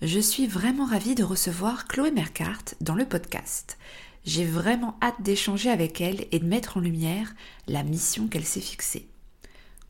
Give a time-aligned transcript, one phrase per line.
[0.00, 3.78] je suis vraiment ravie de recevoir Chloé Mercart dans le podcast.
[4.24, 7.34] J'ai vraiment hâte d'échanger avec elle et de mettre en lumière
[7.66, 9.08] la mission qu'elle s'est fixée.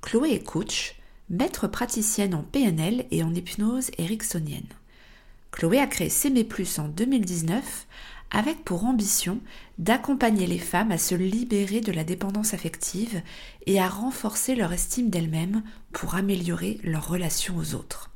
[0.00, 0.94] Chloé est coach,
[1.28, 4.68] maître praticienne en PNL et en hypnose ericksonienne.
[5.50, 7.86] Chloé a créé S'aimer plus en 2019
[8.30, 9.40] avec pour ambition
[9.78, 13.20] d'accompagner les femmes à se libérer de la dépendance affective
[13.66, 18.07] et à renforcer leur estime d'elles-mêmes pour améliorer leur relation aux autres.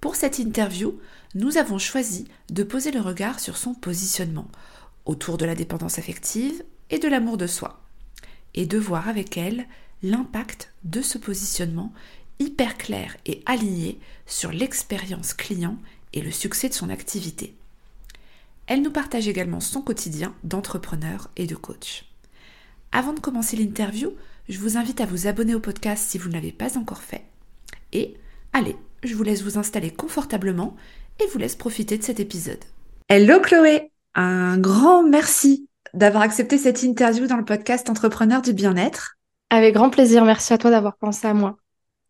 [0.00, 0.98] Pour cette interview,
[1.34, 4.48] nous avons choisi de poser le regard sur son positionnement
[5.04, 7.82] autour de la dépendance affective et de l'amour de soi,
[8.54, 9.66] et de voir avec elle
[10.02, 11.92] l'impact de ce positionnement
[12.38, 15.76] hyper clair et aligné sur l'expérience client
[16.14, 17.54] et le succès de son activité.
[18.66, 22.06] Elle nous partage également son quotidien d'entrepreneur et de coach.
[22.92, 24.14] Avant de commencer l'interview,
[24.48, 27.24] je vous invite à vous abonner au podcast si vous ne l'avez pas encore fait.
[27.92, 28.16] Et
[28.52, 30.76] allez, je vous laisse vous installer confortablement
[31.22, 32.58] et vous laisse profiter de cet épisode.
[33.08, 39.16] Hello Chloé, un grand merci d'avoir accepté cette interview dans le podcast Entrepreneur du bien-être.
[39.50, 41.56] Avec grand plaisir, merci à toi d'avoir pensé à moi.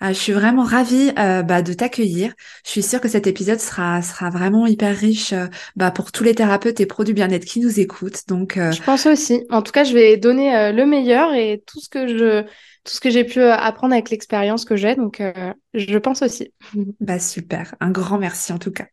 [0.02, 2.32] Ah, je suis vraiment ravie euh, bah, de t'accueillir.
[2.64, 5.46] Je suis sûre que cet épisode sera sera vraiment hyper riche euh,
[5.76, 8.26] bah, pour tous les thérapeutes et pros du bien-être qui nous écoutent.
[8.26, 9.44] Donc, euh, je pense aussi.
[9.50, 12.46] En tout cas, je vais donner le meilleur et tout ce que je
[12.84, 14.94] tout ce que j'ai pu apprendre avec l'expérience que j'ai.
[14.94, 15.22] Donc,
[15.74, 16.52] je pense aussi.
[17.00, 17.74] Bah super.
[17.80, 18.86] Un grand merci en tout cas.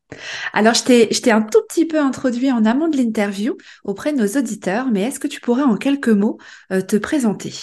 [0.54, 0.84] Alors, je
[1.22, 5.04] t'ai un tout petit peu introduit en amont de l'interview auprès de nos auditeurs, mais
[5.04, 6.38] est-ce que tu pourrais en quelques mots
[6.70, 7.54] te présenter?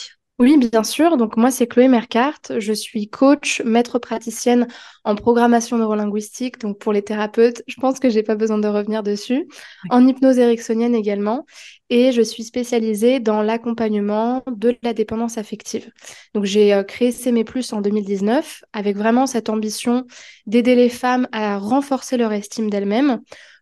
[0.40, 1.16] Oui, bien sûr.
[1.16, 2.40] Donc moi, c'est Chloé Mercart.
[2.58, 4.66] Je suis coach, maître praticienne
[5.04, 6.58] en programmation neurolinguistique.
[6.58, 9.46] Donc pour les thérapeutes, je pense que j'ai pas besoin de revenir dessus.
[9.90, 11.46] En hypnose ericksonienne également.
[11.88, 15.92] Et je suis spécialisée dans l'accompagnement de la dépendance affective.
[16.34, 20.04] Donc j'ai euh, créé S'aimer plus en 2019 avec vraiment cette ambition
[20.46, 23.20] d'aider les femmes à renforcer leur estime d'elles-mêmes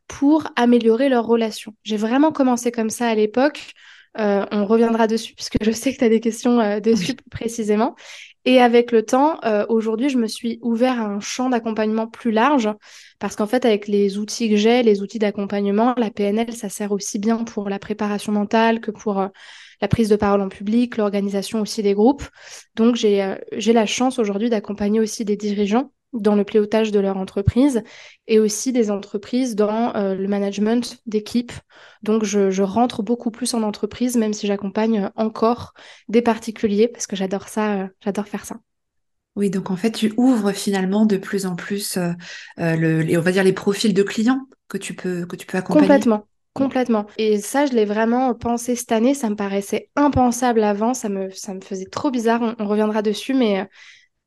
[0.09, 1.75] pour améliorer leurs relations.
[1.84, 3.75] J'ai vraiment commencé comme ça à l'époque
[4.19, 7.95] euh, on reviendra dessus puisque je sais que tu as des questions euh, dessus précisément.
[8.45, 12.33] Et avec le temps, euh, aujourd'hui, je me suis ouvert à un champ d'accompagnement plus
[12.33, 12.69] large
[13.21, 16.93] parce qu'en fait, avec les outils que j'ai, les outils d'accompagnement, la PNL, ça sert
[16.93, 19.15] aussi bien pour la préparation mentale que pour
[19.81, 22.25] la prise de parole en public, l'organisation aussi des groupes.
[22.75, 23.37] Donc, j'ai
[23.72, 27.83] la chance aujourd'hui d'accompagner aussi des dirigeants dans le pilotage de leur entreprise
[28.27, 31.53] et aussi des entreprises dans euh, le management d'équipe.
[32.03, 35.75] Donc je, rentre beaucoup plus en entreprise, même si j'accompagne encore
[36.09, 38.56] des particuliers, parce que j'adore ça, euh, j'adore faire ça.
[39.34, 42.12] Oui, donc en fait, tu ouvres finalement de plus en plus euh,
[42.59, 45.56] le, les, on va dire les profils de clients que tu peux que tu peux
[45.56, 45.87] accompagner.
[45.87, 46.27] Complètement.
[46.53, 47.06] Complètement.
[47.17, 49.15] Et ça, je l'ai vraiment pensé cette année.
[49.15, 50.93] Ça me paraissait impensable avant.
[50.93, 52.55] Ça me, ça me faisait trop bizarre.
[52.59, 53.67] on reviendra dessus, mais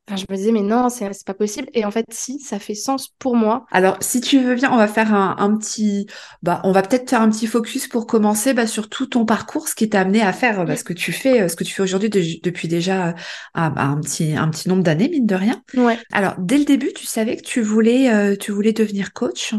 [0.08, 1.68] Enfin, je me disais, mais non, c'est pas possible.
[1.74, 3.66] Et en fait, si, ça fait sens pour moi.
[3.72, 6.06] Alors, si tu veux bien, on va faire un, petit,
[6.44, 9.68] bah, on va peut-être faire un petit focus pour commencer bah, sur tout ton parcours,
[9.68, 11.74] ce qui t'a amené à faire bah, ce que tu fais, euh, ce que tu
[11.74, 13.14] fais aujourd'hui depuis déjà euh,
[13.56, 15.64] un petit, un petit nombre d'années, mine de rien.
[15.76, 15.98] Ouais.
[16.12, 19.56] Alors, dès le début, tu savais que tu voulais, euh, tu voulais devenir coach?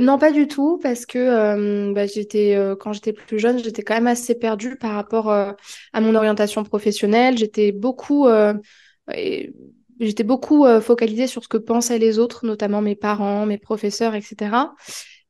[0.00, 4.06] Non, pas du tout, parce que bah, j'étais quand j'étais plus jeune, j'étais quand même
[4.06, 5.54] assez perdue par rapport à
[6.00, 7.36] mon orientation professionnelle.
[7.36, 8.26] J'étais beaucoup
[10.00, 14.14] j'étais beaucoup euh, focalisée sur ce que pensaient les autres, notamment mes parents, mes professeurs,
[14.14, 14.74] etc.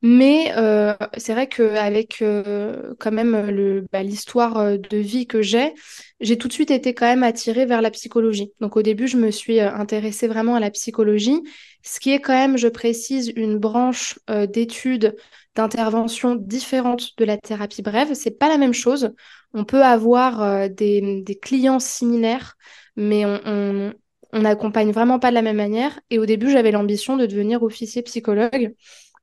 [0.08, 5.74] Mais euh, c'est vrai qu'avec euh, quand même bah, l'histoire de vie que j'ai,
[6.20, 8.52] j'ai tout de suite été quand même attirée vers la psychologie.
[8.60, 11.42] Donc au début, je me suis intéressée vraiment à la psychologie,
[11.82, 15.16] ce qui est quand même, je précise, une branche d'études
[15.56, 18.14] d'intervention différente de la thérapie brève.
[18.14, 19.10] C'est pas la même chose.
[19.54, 22.56] On peut avoir des, clients similaires
[22.94, 23.92] mais on,
[24.32, 25.98] on, accompagne vraiment pas de la même manière.
[26.10, 28.74] Et au début, j'avais l'ambition de devenir officier psychologue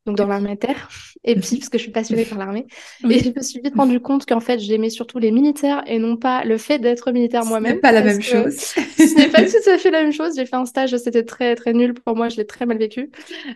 [0.06, 0.28] donc dans
[0.58, 0.90] terre,
[1.24, 2.66] et puis parce que je suis passionnée par l'armée.
[3.10, 6.18] Et je me suis vite rendu compte qu'en fait, j'aimais surtout les militaires et non
[6.18, 7.76] pas le fait d'être militaire moi-même.
[7.76, 8.56] Ce pas la même chose.
[8.58, 10.36] ce n'est pas tout à fait la même chose.
[10.36, 13.10] J'ai fait un stage, c'était très très nul pour moi, je l'ai très mal vécu.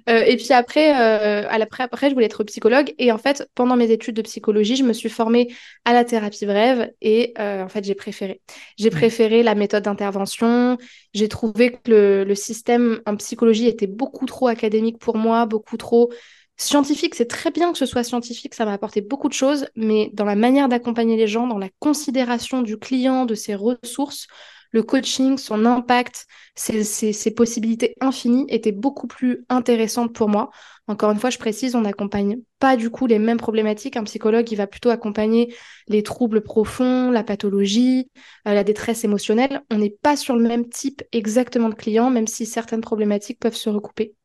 [0.10, 2.94] Euh, et puis après, euh, à l'après, après, je voulais être psychologue.
[2.98, 5.54] Et en fait, pendant mes études de psychologie, je me suis formée
[5.86, 8.42] à la thérapie brève et euh, en fait, j'ai préféré.
[8.78, 10.78] J'ai préféré la méthode d'intervention.
[11.14, 15.78] J'ai trouvé que le, le système en psychologie était beaucoup trop académique pour moi, beaucoup
[15.78, 16.12] trop
[16.59, 20.09] Scientifique, c'est très bien que ce soit scientifique, ça m'a apporté beaucoup de choses, mais
[20.13, 24.27] dans la manière d'accompagner les gens, dans la considération du client, de ses ressources,
[24.71, 26.25] le coaching, son impact,
[26.56, 30.50] ses, possibilités infinies étaient beaucoup plus intéressantes pour moi.
[30.88, 33.95] Encore une fois, je précise, on n'accompagne pas du coup les mêmes problématiques.
[33.95, 35.54] Un psychologue, il va plutôt accompagner
[35.88, 38.09] les troubles profonds, la pathologie,
[38.48, 39.62] euh, la détresse émotionnelle.
[39.71, 43.56] On n'est pas sur le même type exactement de client, même si certaines problématiques peuvent
[43.56, 44.15] se recouper.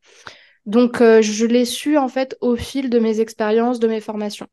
[0.66, 4.46] Donc, euh, je l'ai su en fait au fil de mes expériences, de mes formations.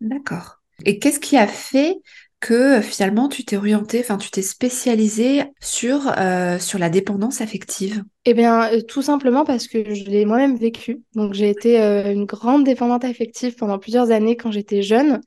[0.00, 0.60] D'accord.
[0.84, 1.96] Et qu'est-ce qui a fait
[2.40, 8.02] que finalement tu t'es orientée, enfin tu t'es spécialisée sur, euh, sur la dépendance affective?
[8.24, 11.02] Eh bien, euh, tout simplement parce que je l'ai moi-même vécu.
[11.14, 15.20] Donc, j'ai été une grande dépendante affective pendant plusieurs années quand j'étais jeune.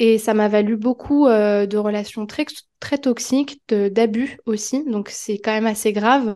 [0.00, 2.46] Et ça m'a valu beaucoup de relations très,
[2.80, 4.84] très toxiques, d'abus aussi.
[4.84, 6.34] Donc, c'est quand même assez grave.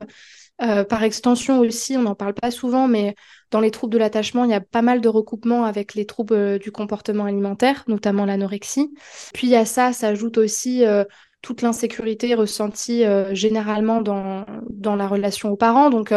[0.60, 3.14] Euh, par extension aussi, on n'en parle pas souvent, mais
[3.50, 6.34] dans les troubles de l'attachement, il y a pas mal de recoupements avec les troubles
[6.34, 8.92] euh, du comportement alimentaire, notamment l'anorexie.
[9.34, 11.04] Puis à ça s'ajoute aussi euh,
[11.42, 15.88] toute l'insécurité ressentie généralement dans, dans la relation aux parents.
[15.88, 16.12] Donc,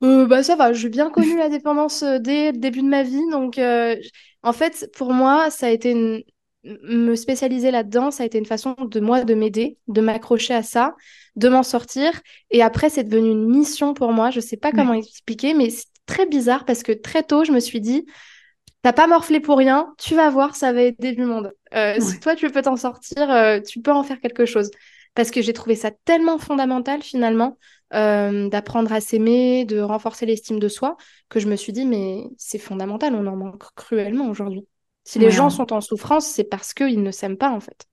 [0.00, 3.22] bah ça va, j'ai bien connu la dépendance dès le début de ma vie.
[3.30, 3.60] Donc,
[4.42, 6.24] en fait, pour moi, ça a été une,
[6.64, 10.62] me spécialiser là-dedans, ça a été une façon de moi de m'aider, de m'accrocher à
[10.62, 10.94] ça,
[11.36, 12.20] de m'en sortir.
[12.50, 14.30] Et après, c'est devenu une mission pour moi.
[14.30, 17.60] Je sais pas comment expliquer, mais c'est très bizarre parce que très tôt, je me
[17.60, 18.06] suis dit,
[18.82, 21.52] t'as pas morflé pour rien, tu vas voir, ça va aider du monde.
[21.74, 24.70] Euh, si toi, tu peux t'en sortir, euh, tu peux en faire quelque chose.
[25.14, 27.58] Parce que j'ai trouvé ça tellement fondamental finalement
[27.94, 30.96] euh, d'apprendre à s'aimer, de renforcer l'estime de soi,
[31.28, 34.66] que je me suis dit, mais c'est fondamental, on en manque cruellement aujourd'hui.
[35.04, 37.86] Si les gens sont en souffrance, c'est parce qu'ils ne s'aiment pas, en fait.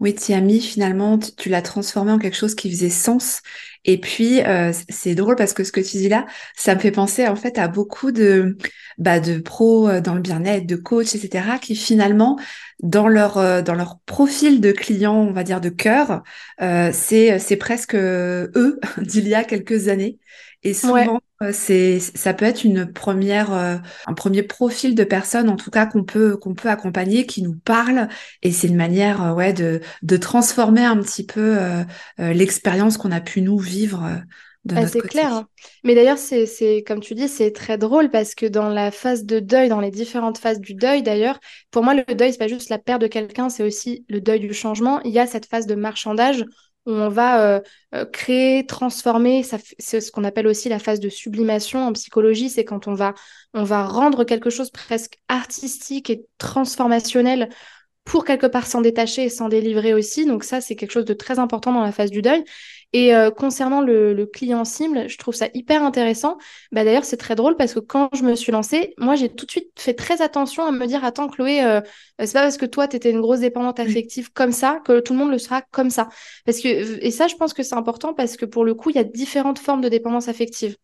[0.00, 3.42] Oui, Tiami, finalement, tu, l'as transformé en quelque chose qui faisait sens.
[3.84, 6.26] Et puis, euh, c'est drôle parce que ce que tu dis là,
[6.56, 8.56] ça me fait penser en fait à beaucoup de,
[8.98, 12.38] bah, de pros euh, dans le bien-être, de coachs, etc., qui finalement,
[12.82, 16.22] dans leur, euh, dans leur profil de client, on va dire de cœur,
[16.58, 20.18] c'est, c'est presque eux d'il y a quelques années.
[20.64, 23.76] Et souvent, euh, c'est, ça peut être une première, euh,
[24.06, 27.54] un premier profil de personne, en tout cas, qu'on peut, qu'on peut accompagner, qui nous
[27.54, 28.08] parle.
[28.42, 31.58] Et c'est une manière, euh, ouais, de, de transformer un petit peu
[32.18, 34.08] l'expérience qu'on a pu nous vivre.
[34.64, 35.34] de ah, c'est clair.
[35.34, 35.48] Hein.
[35.84, 39.24] Mais d'ailleurs, c'est, c'est, comme tu dis, c'est très drôle parce que dans la phase
[39.24, 41.38] de deuil, dans les différentes phases du deuil, d'ailleurs,
[41.70, 44.40] pour moi, le deuil, c'est pas juste la perte de quelqu'un, c'est aussi le deuil
[44.40, 45.02] du changement.
[45.02, 46.44] Il y a cette phase de marchandage
[46.86, 47.60] où on va euh,
[47.94, 49.42] euh, créer, transformer.
[49.78, 52.50] C'est ce qu'on appelle aussi la phase de sublimation en psychologie.
[52.50, 53.14] C'est quand on va,
[53.54, 57.48] on va rendre quelque chose presque artistique et transformationnel
[58.04, 60.26] pour quelque part s'en détacher et s'en délivrer aussi.
[60.26, 62.44] Donc ça, c'est quelque chose de très important dans la phase du deuil.
[62.94, 66.38] Et euh, concernant le, client cible, je trouve ça hyper intéressant.
[66.70, 69.46] Bah, D'ailleurs, c'est très drôle parce que quand je me suis lancée, moi, j'ai tout
[69.46, 71.80] de suite fait très attention à me dire, attends, Chloé, euh,
[72.20, 75.12] c'est pas parce que toi, tu étais une grosse dépendante affective comme ça que tout
[75.12, 76.08] le monde le sera comme ça.
[76.46, 78.96] Parce que, et ça, je pense que c'est important parce que pour le coup, il
[78.96, 80.76] y a différentes formes de dépendance affective.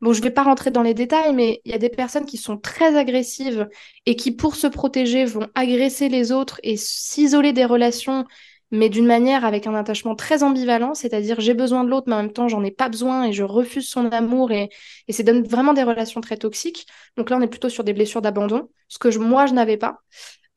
[0.00, 2.24] Bon, je ne vais pas rentrer dans les détails, mais il y a des personnes
[2.24, 3.68] qui sont très agressives
[4.06, 8.24] et qui, pour se protéger, vont agresser les autres et s'isoler des relations
[8.70, 12.22] mais d'une manière avec un attachement très ambivalent, c'est-à-dire j'ai besoin de l'autre, mais en
[12.22, 14.68] même temps j'en ai pas besoin et je refuse son amour et,
[15.08, 16.86] et donne vraiment des relations très toxiques.
[17.16, 20.00] Donc là, on est plutôt sur des blessures d'abandon, ce que moi je n'avais pas.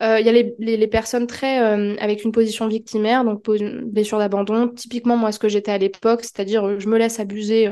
[0.01, 3.43] Euh, il y a les, les, personnes très euh, avec une position victimaire, donc
[3.83, 4.67] blessure d'abandon.
[4.69, 7.69] Typiquement moi ce que j'étais à l'époque, c'est-à-dire euh, je me laisse abuser.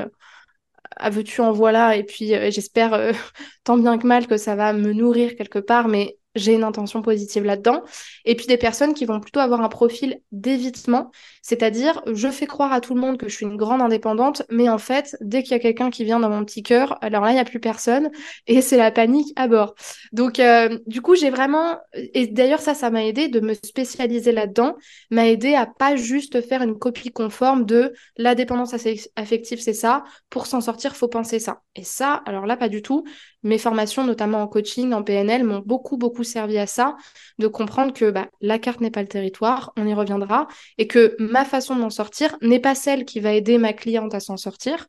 [0.96, 3.12] à veux-tu en voilà et puis j'espère
[3.64, 7.02] tant bien que mal que ça va me nourrir quelque part mais j'ai une intention
[7.02, 7.82] positive là-dedans.
[8.24, 11.10] Et puis des personnes qui vont plutôt avoir un profil d'évitement,
[11.42, 14.68] c'est-à-dire je fais croire à tout le monde que je suis une grande indépendante, mais
[14.68, 17.30] en fait, dès qu'il y a quelqu'un qui vient dans mon petit cœur, alors là,
[17.30, 18.10] il n'y a plus personne
[18.46, 19.74] et c'est la panique à bord.
[20.12, 24.32] Donc, euh, du coup, j'ai vraiment, et d'ailleurs, ça, ça m'a aidé de me spécialiser
[24.32, 24.76] là-dedans,
[25.10, 28.74] m'a aidé à pas juste faire une copie conforme de la dépendance
[29.16, 31.62] affective, c'est ça, pour s'en sortir, faut penser ça.
[31.74, 33.04] Et ça, alors là, pas du tout.
[33.42, 36.96] Mes formations, notamment en coaching, en PNL, m'ont beaucoup, beaucoup servi à ça,
[37.38, 41.16] de comprendre que bah, la carte n'est pas le territoire, on y reviendra, et que
[41.18, 44.36] ma façon de m'en sortir n'est pas celle qui va aider ma cliente à s'en
[44.36, 44.86] sortir.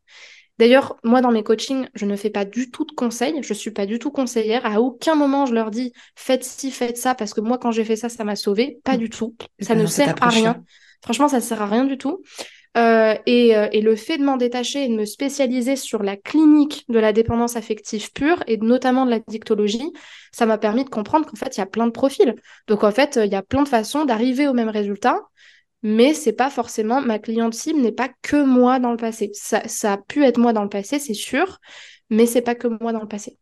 [0.60, 3.42] D'ailleurs, moi, dans mes coachings, je ne fais pas du tout de conseils.
[3.42, 4.64] Je suis pas du tout conseillère.
[4.66, 7.84] À aucun moment, je leur dis faites ci, faites ça, parce que moi, quand j'ai
[7.84, 8.80] fait ça, ça m'a sauvé.
[8.84, 8.98] Pas mmh.
[8.98, 9.36] du tout.
[9.60, 10.64] Ça ne sert à rien.
[11.02, 12.22] Franchement, ça sert à rien du tout.
[12.78, 16.16] Euh, et, euh, et, le fait de m'en détacher et de me spécialiser sur la
[16.16, 19.92] clinique de la dépendance affective pure et notamment de la dictologie,
[20.32, 22.34] ça m'a permis de comprendre qu'en fait, il y a plein de profils.
[22.68, 25.20] Donc, en fait, il y a plein de façons d'arriver au même résultat
[25.84, 29.32] mais c'est pas forcément ma cliente cible n'est pas que moi dans le passé.
[29.34, 31.60] Ça, ça a pu être moi dans le passé, c'est sûr,
[32.10, 33.38] mais c'est pas que moi dans le passé.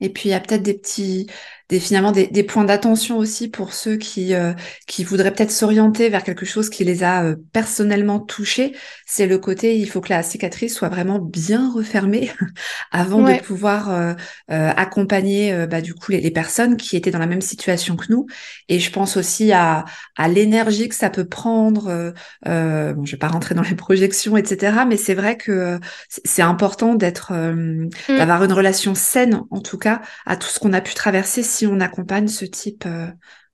[0.00, 1.26] Et puis il y a peut-être des petits,
[1.70, 4.52] des, finalement des, des points d'attention aussi pour ceux qui euh,
[4.86, 8.74] qui voudraient peut-être s'orienter vers quelque chose qui les a euh, personnellement touchés.
[9.06, 12.30] C'est le côté, il faut que la cicatrice soit vraiment bien refermée
[12.90, 14.14] avant de pouvoir euh,
[14.48, 18.26] accompagner bah, du coup les, les, personnes qui étaient dans la même situation que nous.
[18.68, 19.84] Et je pense aussi à
[20.16, 22.12] à l'énergie que ça peut prendre.
[22.44, 24.78] bon, je vais pas rentrer dans les projections, etc.
[24.88, 27.90] Mais c'est vrai que c'est important d'être, mmh.
[28.08, 31.66] d'avoir une relation saine en tout cas à tout ce qu'on a pu traverser si
[31.66, 32.84] on accompagne ce type.
[32.86, 33.06] Euh,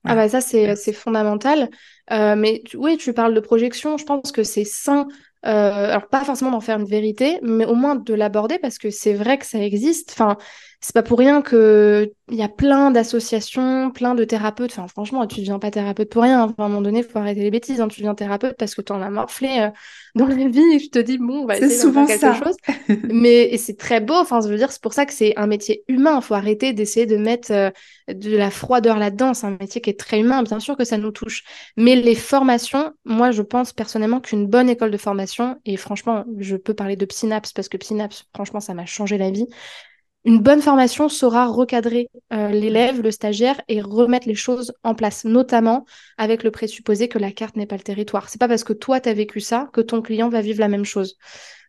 [0.05, 1.69] ah bah ça c'est fondamental.
[2.11, 3.97] Euh, mais oui, tu parles de projection.
[3.97, 5.07] Je pense que c'est sain.
[5.45, 8.89] Euh, alors pas forcément d'en faire une vérité, mais au moins de l'aborder parce que
[8.89, 10.11] c'est vrai que ça existe.
[10.13, 10.37] Enfin,
[10.79, 14.71] c'est pas pour rien que il y a plein d'associations, plein de thérapeutes.
[14.71, 16.41] Enfin, franchement, tu deviens pas thérapeute pour rien.
[16.41, 17.81] à un moment donné, il faut arrêter les bêtises.
[17.81, 17.87] Hein.
[17.87, 19.69] Tu deviens thérapeute parce que tu en as morflé euh,
[20.15, 22.57] dans la vie et je te dis, bon, on va essayer souvent faire quelque chose.
[23.09, 24.13] Mais c'est très beau.
[24.13, 26.17] Enfin, je veux dire, c'est pour ça que c'est un métier humain.
[26.17, 27.69] Il faut arrêter d'essayer de mettre euh,
[28.13, 29.33] de la froideur là-dedans.
[29.33, 30.43] C'est un métier qui est très humain.
[30.43, 31.43] Bien sûr que ça nous touche.
[31.77, 36.57] Mais les formations, moi, je pense personnellement qu'une bonne école de formation, et franchement, je
[36.57, 39.47] peux parler de Psynaps parce que Psynaps, franchement, ça m'a changé la vie
[40.27, 45.23] une bonne formation saura recadrer euh, l'élève, le stagiaire et remettre les choses en place,
[45.23, 45.85] notamment
[46.17, 48.27] avec le présupposé que la carte n'est pas le territoire.
[48.27, 50.67] C'est pas parce que toi tu as vécu ça que ton client va vivre la
[50.67, 51.15] même chose.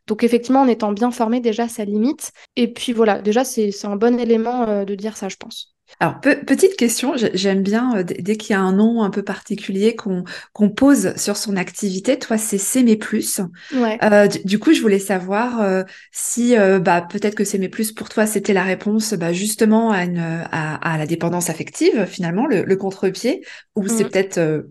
[0.09, 2.33] Donc effectivement, en étant bien formé, déjà ça limite.
[2.57, 5.77] Et puis voilà, déjà c'est un bon élément euh, de dire ça, je pense.
[6.00, 9.97] Alors, petite question, j'aime bien, euh, dès qu'il y a un nom un peu particulier
[9.97, 13.40] qu'on pose sur son activité, toi, c'est S'aimer plus.
[13.75, 13.99] Ouais.
[14.02, 18.26] Euh, du, coup, je voulais savoir euh, si bah, peut-être que S'aimer plus, pour toi,
[18.26, 23.88] c'était la réponse bah, justement à, une, à, la dépendance affective, finalement, le, contre-pied, ou
[23.88, 24.09] c'est mmh.
[24.11, 24.68] peut-être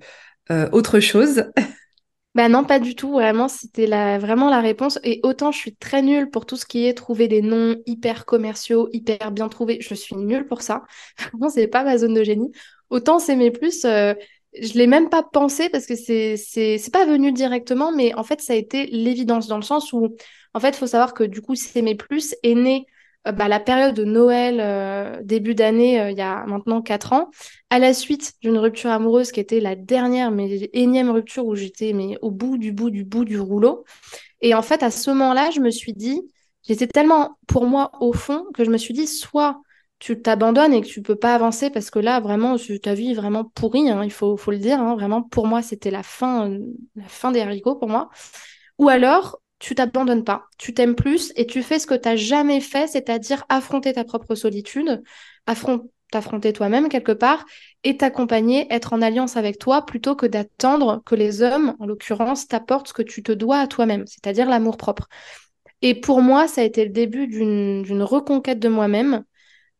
[0.71, 1.43] autre chose?
[2.35, 3.11] Bah non, pas du tout.
[3.11, 4.99] Vraiment, c'était la, vraiment la réponse.
[5.03, 8.25] Et autant je suis très nulle pour tout ce qui est trouver des noms hyper
[8.25, 9.79] commerciaux, hyper bien trouvés.
[9.81, 10.83] Je suis nulle pour ça.
[11.33, 12.51] Vraiment, c'est pas ma zone de génie.
[12.91, 13.85] Autant c'est mes plus.
[13.85, 14.13] Euh,
[14.61, 18.39] je l'ai même pas pensé parce que c'est c'est pas venu directement, mais en fait
[18.41, 20.15] ça a été l'évidence dans le sens où
[20.53, 22.85] en fait faut savoir que du coup c'est mes plus est né
[23.25, 27.29] bah, la période de Noël, euh, début d'année, euh, il y a maintenant 4 ans,
[27.69, 31.93] à la suite d'une rupture amoureuse qui était la dernière, mais énième rupture où j'étais
[31.93, 33.83] mais au bout du bout du bout du rouleau.
[34.41, 36.21] Et en fait, à ce moment-là, je me suis dit,
[36.63, 39.61] j'étais tellement pour moi au fond que je me suis dit, soit
[39.99, 43.15] tu t'abandonnes et que tu peux pas avancer parce que là, vraiment, ta vie est
[43.15, 44.79] vraiment pourrie, hein, il faut, faut le dire.
[44.79, 46.49] Hein, vraiment, pour moi, c'était la fin,
[46.95, 48.09] la fin des haricots pour moi.
[48.77, 52.15] Ou alors, tu t'abandonnes pas, tu t'aimes plus et tu fais ce que tu n'as
[52.15, 55.01] jamais fait, c'est-à-dire affronter ta propre solitude,
[56.11, 57.45] t'affronter toi-même quelque part
[57.83, 62.47] et t'accompagner, être en alliance avec toi plutôt que d'attendre que les hommes, en l'occurrence,
[62.47, 65.07] t'apportent ce que tu te dois à toi-même, c'est-à-dire l'amour propre.
[65.81, 69.23] Et pour moi, ça a été le début d'une reconquête de moi-même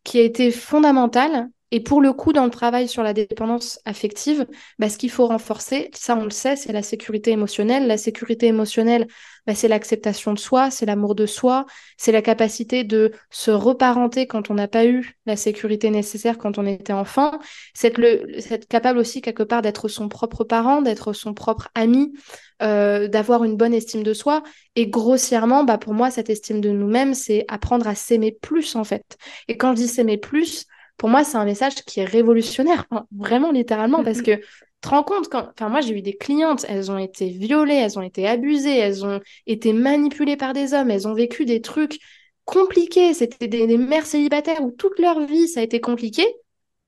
[0.04, 4.46] qui a été fondamentale et pour le coup, dans le travail sur la dépendance affective,
[4.80, 7.88] bah, ce qu'il faut renforcer, ça on le sait, c'est la sécurité émotionnelle.
[7.88, 9.08] La sécurité émotionnelle,
[9.46, 11.66] bah, c'est l'acceptation de soi, c'est l'amour de soi,
[11.98, 16.58] c'est la capacité de se reparenter quand on n'a pas eu la sécurité nécessaire quand
[16.58, 17.38] on était enfant,
[17.74, 22.14] c'est être, capable aussi quelque part d'être son propre parent, d'être son propre ami,
[22.62, 24.42] euh, d'avoir une bonne estime de soi.
[24.78, 28.86] Et grossièrement, bah, pour moi, cette estime de nous-mêmes, c'est apprendre à s'aimer plus en
[28.86, 29.18] fait.
[29.50, 30.66] Et quand je dis s'aimer plus,
[30.98, 32.86] pour moi, c'est un message qui est révolutionnaire,
[33.16, 34.44] vraiment littéralement, parce que tu
[34.82, 35.50] te rends compte, quand...
[35.54, 39.06] enfin, moi j'ai eu des clientes, elles ont été violées, elles ont été abusées, elles
[39.06, 42.00] ont été manipulées par des hommes, elles ont vécu des trucs
[42.46, 46.26] compliqués, c'était des, mères célibataires où toute leur vie ça a été compliqué,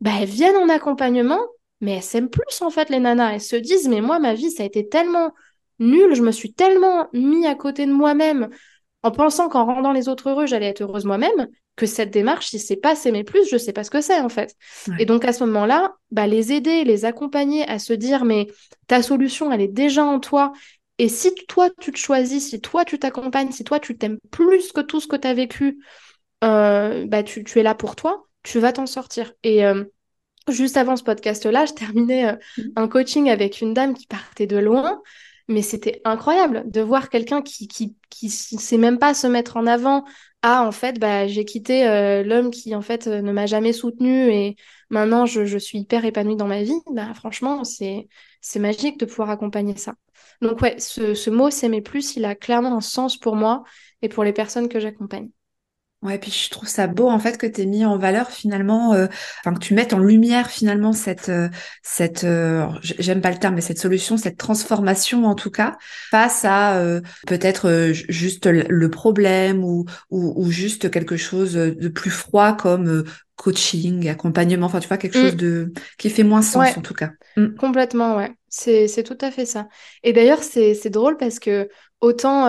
[0.01, 1.41] bah, elles viennent en accompagnement,
[1.81, 4.51] mais elles s'aiment plus en fait les nanas, elles se disent, mais moi ma vie
[4.51, 5.33] ça a été tellement
[5.79, 8.49] nul, je me suis tellement mis à côté de moi-même
[9.03, 11.47] en pensant qu'en rendant les autres heureux, j'allais être heureuse moi-même,
[11.79, 14.27] que cette démarche, si c'est pas s'aimer plus, je sais pas ce que c'est en
[14.27, 14.53] fait.
[14.99, 18.47] Et donc à ce moment-là, bah, les aider, les accompagner à se dire mais
[18.87, 20.51] ta solution, elle est déjà en toi.
[20.97, 24.73] Et si toi tu te choisis, si toi tu t'accompagnes, si toi tu t'aimes plus
[24.73, 25.79] que tout ce que tu as vécu,
[26.43, 29.31] euh, bah, tu, es là pour toi, tu vas t'en sortir.
[29.43, 29.85] Et euh,
[30.49, 32.61] juste avant ce podcast-là, je terminais euh, mmh.
[32.75, 35.01] un coaching avec une dame qui partait de loin
[35.49, 39.67] mais c'était incroyable de voir quelqu'un qui, qui, qui sait même pas se mettre en
[39.67, 40.05] avant.
[40.41, 43.73] Ah, en fait, bah, j'ai quitté euh, l'homme qui, en fait, euh, ne m'a jamais
[43.73, 44.55] soutenu et
[44.89, 46.79] maintenant je, je, suis hyper épanouie dans ma vie.
[46.93, 48.07] Bah, franchement, c'est,
[48.41, 49.95] c'est magique de pouvoir accompagner ça.
[50.41, 53.63] Donc, ouais, ce, ce mot s'aimer plus, il a clairement un sens pour moi
[54.01, 55.29] et pour les personnes que j'accompagne.
[56.01, 58.93] Ouais, puis je trouve ça beau en fait que tu aies mis en valeur finalement,
[58.93, 59.07] euh,
[59.41, 61.49] enfin que tu mettes en lumière finalement cette, euh,
[61.83, 65.77] cette, euh, j'aime pas le terme, mais cette solution, cette transformation en tout cas,
[66.09, 66.81] face à
[67.27, 73.03] peut-être juste le problème ou, ou, ou, juste quelque chose de plus froid comme
[73.35, 75.37] coaching, accompagnement, enfin tu vois quelque chose mm.
[75.37, 77.11] de qui fait moins sens en tout cas.
[77.35, 77.55] Mm.
[77.55, 79.67] Complètement, ouais, c'est c'est tout à fait ça.
[80.03, 81.67] Et d'ailleurs c'est c'est drôle parce que
[81.99, 82.45] autant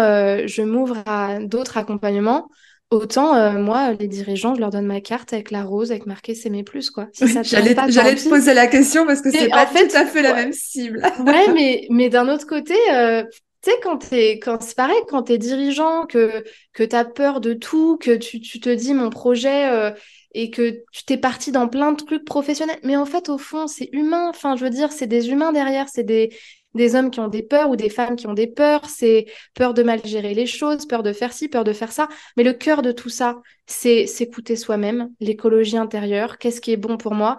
[0.47, 2.49] je m'ouvre à d'autres accompagnements.
[2.91, 6.35] Autant, euh, moi, les dirigeants, je leur donne ma carte avec la rose, avec marqué
[6.35, 7.07] s'aimer plus, quoi.
[7.43, 10.53] j'allais te poser la question parce que c'est pas fait, tout à fait la même
[10.53, 11.01] cible.
[11.25, 13.23] ouais, mais, mais d'un autre côté, euh,
[13.63, 16.43] tu sais, quand t'es, quand c'est pareil, quand t'es dirigeant, que,
[16.73, 19.93] que t'as peur de tout, que tu, tu te dis mon projet, euh,
[20.33, 22.79] et que tu t'es parti dans plein de trucs professionnels.
[22.83, 24.29] Mais en fait, au fond, c'est humain.
[24.29, 26.31] Enfin, je veux dire, c'est des humains derrière, c'est des,
[26.75, 29.75] des hommes qui ont des peurs ou des femmes qui ont des peurs, c'est peur
[29.75, 32.09] de mal gérer les choses, peur de faire ci, peur de faire ça.
[32.37, 33.37] Mais le cœur de tout ça,
[33.67, 37.39] c'est s'écouter soi-même, l'écologie intérieure, qu'est-ce qui est bon pour moi.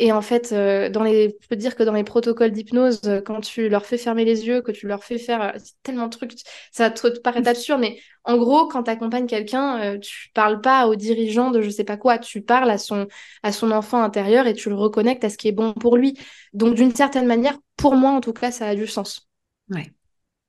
[0.00, 3.20] Et en fait, euh, dans les, je peux dire que dans les protocoles d'hypnose, euh,
[3.20, 6.10] quand tu leur fais fermer les yeux, que tu leur fais faire, euh, tellement de
[6.10, 6.34] trucs,
[6.70, 10.86] ça te, te paraît absurde, mais en gros, quand tu accompagnes quelqu'un, tu parles pas
[10.86, 13.08] au dirigeant de je sais pas quoi, tu parles à son,
[13.42, 16.18] à son enfant intérieur et tu le reconnectes à ce qui est bon pour lui.
[16.52, 19.28] Donc, d'une certaine manière, pour moi, en tout cas, ça a du sens.
[19.70, 19.92] Ouais.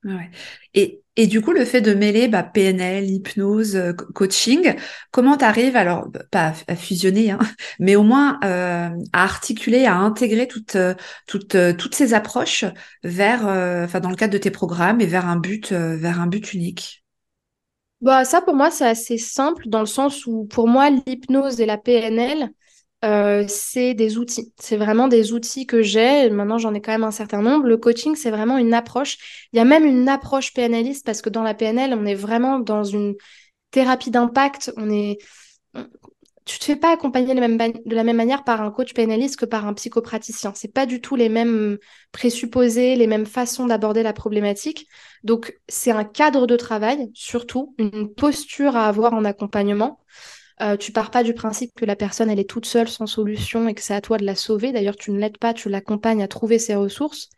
[0.03, 0.29] Ouais.
[0.73, 4.73] Et, et du coup, le fait de mêler bah, PNL, hypnose, euh, coaching,
[5.11, 7.39] comment tu arrives, alors pas à fusionner, hein,
[7.79, 10.93] mais au moins euh, à articuler, à intégrer toutes, euh,
[11.27, 12.63] toutes, toutes ces approches
[13.03, 17.03] vers, dans le cadre de tes programmes et vers un but, vers un but unique?
[17.99, 21.65] Bah, Ça, pour moi, c'est assez simple dans le sens où, pour moi, l'hypnose et
[21.65, 22.49] la PNL,
[23.05, 24.53] euh, c'est des outils.
[24.59, 26.29] C'est vraiment des outils que j'ai.
[26.29, 27.65] Maintenant, j'en ai quand même un certain nombre.
[27.65, 29.17] Le coaching, c'est vraiment une approche.
[29.53, 32.59] Il y a même une approche PNListe parce que dans la PNL, on est vraiment
[32.59, 33.15] dans une
[33.71, 34.73] thérapie d'impact.
[34.75, 35.17] On est,
[36.43, 39.65] tu te fais pas accompagner de, la même manière par un coach PNListe que par
[39.65, 40.51] un psychopraticien.
[40.55, 41.77] C'est pas du tout les mêmes
[42.11, 44.87] présupposés, les mêmes façons d'aborder la problématique.
[45.23, 49.99] Donc, c'est un cadre de travail, surtout une posture à avoir en accompagnement.
[50.61, 53.67] Euh, tu pars pas du principe que la personne elle est toute seule sans solution
[53.67, 54.71] et que c'est à toi de la sauver.
[54.71, 57.29] D'ailleurs, tu ne l'aides pas, tu l'accompagnes à trouver ses ressources.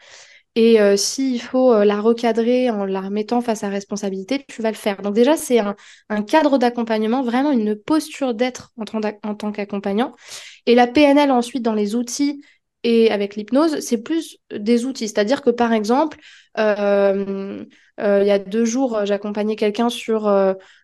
[0.56, 4.72] Et euh, s'il faut euh, la recadrer en la remettant face à responsabilité, tu vas
[4.72, 5.02] le faire.
[5.02, 5.76] Donc déjà, c'est un,
[6.24, 8.86] cadre d'accompagnement, vraiment une posture d'être en,
[9.24, 10.14] en, tant qu'accompagnant.
[10.66, 12.42] Et la PNL ensuite dans les outils
[12.84, 15.08] et avec l'hypnose, c'est plus des outils.
[15.08, 16.17] C'est-à-dire que par exemple,
[16.58, 17.67] il
[17.98, 20.28] y a deux jours, j'accompagnais quelqu'un sur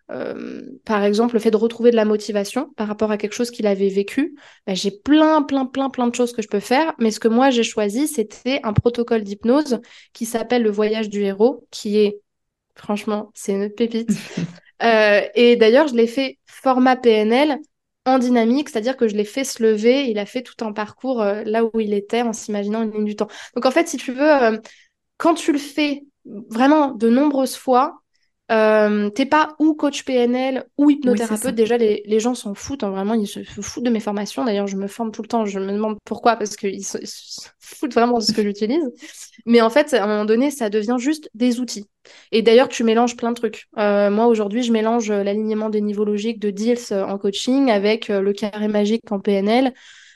[0.10, 3.51] euh, par exemple, le fait de retrouver de la motivation par rapport à quelque chose
[3.51, 6.93] qu'il avait vécu, bah, j'ai plein, plein, plein, plein de choses que je peux faire.
[6.99, 9.79] Mais ce que moi j'ai choisi, c'était un protocole d'hypnose
[10.13, 12.19] qui s'appelle le voyage du héros, qui est,
[12.75, 14.10] franchement, c'est une pépite.
[14.83, 17.57] euh, et d'ailleurs, je l'ai fait format PNL
[18.07, 21.21] en dynamique, c'est-à-dire que je l'ai fait se lever, il a fait tout un parcours
[21.21, 23.27] euh, là où il était en s'imaginant une ligne du temps.
[23.55, 24.57] Donc en fait, si tu veux, euh,
[25.17, 28.01] quand tu le fais vraiment de nombreuses fois,
[28.49, 31.53] euh, t'es pas ou coach PNL ou hypnothérapeute.
[31.53, 32.83] Déjà, les, les gens s'en foutent.
[32.83, 34.45] Hein, vraiment, ils se foutent de mes formations.
[34.45, 35.45] D'ailleurs, je me forme tout le temps.
[35.45, 36.97] Je me demande pourquoi, parce qu'ils se,
[37.60, 38.83] foutent vraiment de ce que j'utilise.
[39.45, 41.86] Mais en fait, à un moment donné, ça devient juste des outils.
[42.31, 43.67] Et d'ailleurs, tu mélanges plein de trucs.
[43.77, 48.21] Euh, moi, aujourd'hui, je mélange l'alignement des niveaux logiques de DILS en coaching avec euh,
[48.21, 49.73] le carré magique en PNL.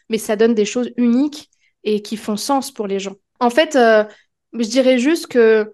[0.10, 1.50] Mais ça donne des choses uniques
[1.84, 3.16] et qui font sens pour les gens.
[3.40, 4.04] En fait, euh,
[4.54, 5.66] je dirais juste que euh,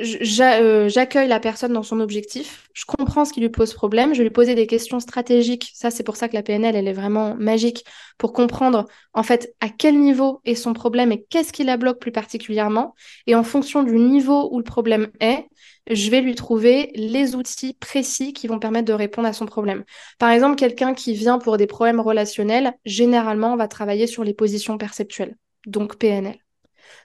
[0.00, 4.30] j'accueille la personne dans son objectif, je comprends ce qui lui pose problème, je lui
[4.30, 5.70] poser des questions stratégiques.
[5.74, 7.84] Ça, c'est pour ça que la PNL, elle est vraiment magique
[8.18, 12.00] pour comprendre en fait à quel niveau est son problème et qu'est-ce qui la bloque
[12.00, 12.94] plus particulièrement.
[13.26, 15.46] Et en fonction du niveau où le problème est,
[15.90, 19.84] je vais lui trouver les outils précis qui vont permettre de répondre à son problème.
[20.18, 24.34] Par exemple, quelqu'un qui vient pour des problèmes relationnels, généralement, on va travailler sur les
[24.34, 26.43] positions perceptuelles, donc PNL.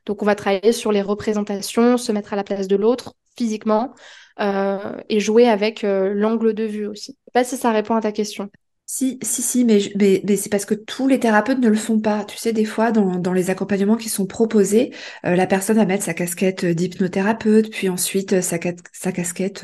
[0.05, 3.93] Donc on va travailler sur les représentations, se mettre à la place de l'autre physiquement
[4.39, 7.13] euh, et jouer avec euh, l'angle de vue aussi.
[7.13, 8.49] Je sais pas si ça répond à ta question.
[8.91, 12.23] Si, si, si, mais, mais, c'est parce que tous les thérapeutes ne le font pas.
[12.23, 14.91] Tu sais, des fois, dans, dans les accompagnements qui sont proposés,
[15.27, 18.57] euh, la personne va mettre sa casquette d'hypnothérapeute, puis ensuite euh, sa,
[18.91, 19.63] sa casquette,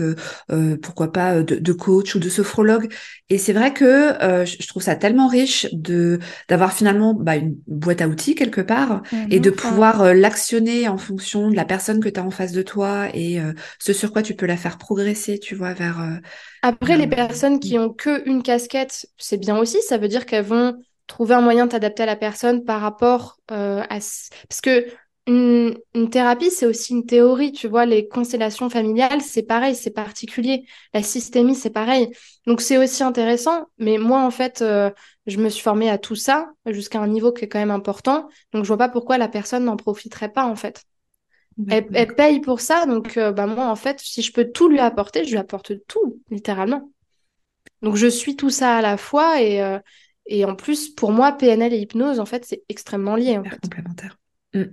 [0.52, 2.94] euh, pourquoi pas, de, de, coach ou de sophrologue.
[3.32, 4.14] Et c'est vrai que
[4.46, 9.02] je trouve ça tellement riche de d'avoir finalement bah, une boîte à outils quelque part
[9.32, 12.62] et de pouvoir l'actionner en fonction de la personne que tu as en face de
[12.62, 13.40] toi et
[13.80, 16.00] ce sur quoi tu peux la faire progresser, tu vois, vers
[16.68, 19.80] après, les personnes qui ont que une casquette, c'est bien aussi.
[19.84, 20.74] Ça veut dire qu'elles vont
[21.06, 24.00] trouver un moyen de t'adapter à la personne par rapport euh, à...
[24.50, 24.88] Parce que
[25.28, 25.76] une,
[26.10, 30.66] thérapie, c'est aussi une théorie, tu vois, les constellations familiales, c'est pareil, c'est particulier.
[30.96, 32.10] La systémie, c'est pareil.
[32.48, 34.90] Donc c'est aussi intéressant, mais moi, en fait, euh,
[35.28, 38.28] je me suis formée à tout ça jusqu'à un niveau qui est quand même important.
[38.54, 40.84] Donc je vois pas pourquoi la personne n'en profiterait pas, en fait.
[41.70, 44.80] Elle, paye pour ça, donc euh, bah, moi, en fait, si je peux tout lui
[44.80, 46.92] apporter, je lui apporte tout, littéralement.
[47.82, 49.80] Donc je suis tout ça à la fois et, euh,
[50.26, 53.38] et en plus, pour moi, PNL et hypnose, en fait, c'est extrêmement lié.
[53.38, 53.60] En fait.
[53.62, 54.18] Complémentaire.
[54.54, 54.64] Mm.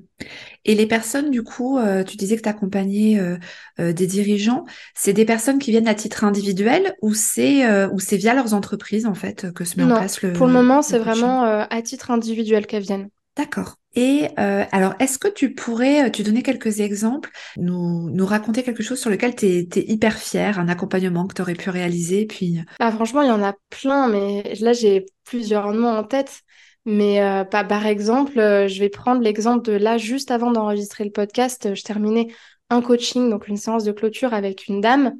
[0.64, 3.20] Et les personnes, du coup, euh, tu disais que tu accompagnais
[3.78, 4.64] des dirigeants,
[4.94, 9.06] c'est des personnes qui viennent à titre individuel ou c'est ou c'est via leurs entreprises,
[9.06, 10.32] en fait, que se met en place le.
[10.32, 13.08] Pour le moment, c'est vraiment à titre individuel qu'elles viennent.
[13.36, 13.76] D'accord.
[13.94, 18.62] Et euh, alors, est-ce que tu pourrais, euh, tu donner quelques exemples, nous, nous raconter
[18.62, 22.26] quelque chose sur lequel tu es, hyper fière, un accompagnement que tu aurais pu réaliser
[22.26, 22.58] puis...
[22.58, 22.62] Euh?
[22.78, 26.40] Ah, franchement, il y en a plein, mais là, j'ai plusieurs noms en tête.
[26.84, 31.82] Mais par exemple, je vais prendre l'exemple de là, juste avant d'enregistrer le podcast, je
[31.84, 32.26] terminais
[32.70, 35.12] un coaching, donc une séance de clôture avec une dame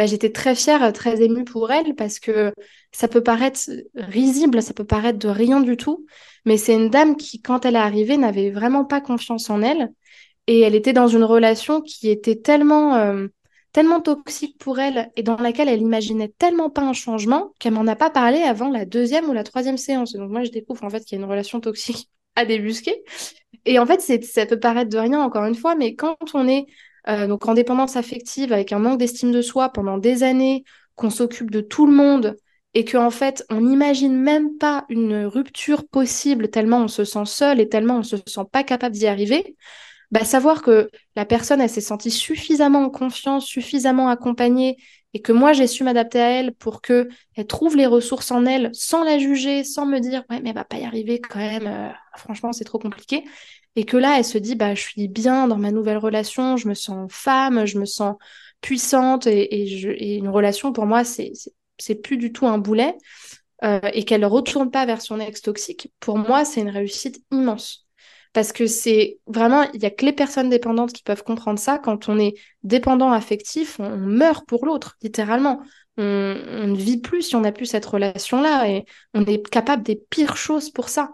[0.00, 2.54] bah, j'étais très fière, très émue pour elle parce que
[2.90, 3.60] ça peut paraître
[3.94, 6.06] risible, ça peut paraître de rien du tout,
[6.46, 9.90] mais c'est une dame qui, quand elle est arrivée, n'avait vraiment pas confiance en elle
[10.46, 13.26] et elle était dans une relation qui était tellement, euh,
[13.72, 17.86] tellement toxique pour elle et dans laquelle elle imaginait tellement pas un changement qu'elle m'en
[17.86, 20.14] a pas parlé avant la deuxième ou la troisième séance.
[20.14, 23.02] Donc moi, je découvre en fait qu'il y a une relation toxique à débusquer.
[23.66, 26.64] Et en fait, ça peut paraître de rien, encore une fois, mais quand on est
[27.08, 30.64] euh, donc en dépendance affective, avec un manque d'estime de soi pendant des années,
[30.96, 32.36] qu'on s'occupe de tout le monde
[32.74, 37.24] et qu'en en fait on n'imagine même pas une rupture possible tellement on se sent
[37.24, 39.56] seul et tellement on se sent pas capable d'y arriver,
[40.10, 44.76] bah, savoir que la personne elle s'est sentie suffisamment en confiance, suffisamment accompagnée
[45.14, 48.46] et que moi j'ai su m'adapter à elle pour que elle trouve les ressources en
[48.46, 51.38] elle sans la juger, sans me dire ouais mais elle va pas y arriver quand
[51.38, 53.24] même, euh, franchement c'est trop compliqué
[53.76, 56.68] et que là, elle se dit, bah, je suis bien dans ma nouvelle relation, je
[56.68, 58.16] me sens femme, je me sens
[58.60, 61.32] puissante, et, une relation, pour moi, c'est,
[62.02, 62.94] plus du tout un boulet,
[63.62, 67.22] euh, et qu'elle ne retourne pas vers son ex toxique, pour moi, c'est une réussite
[67.30, 67.86] immense.
[68.32, 71.78] Parce que c'est vraiment, il n'y a que les personnes dépendantes qui peuvent comprendre ça.
[71.78, 75.62] Quand on est dépendant affectif, on, meurt pour l'autre, littéralement.
[75.96, 76.04] On,
[76.68, 80.36] ne vit plus si on n'a plus cette relation-là et on est capable des pires
[80.36, 81.12] choses pour ça.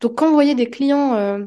[0.00, 1.44] Donc, quand vous voyez des clients euh,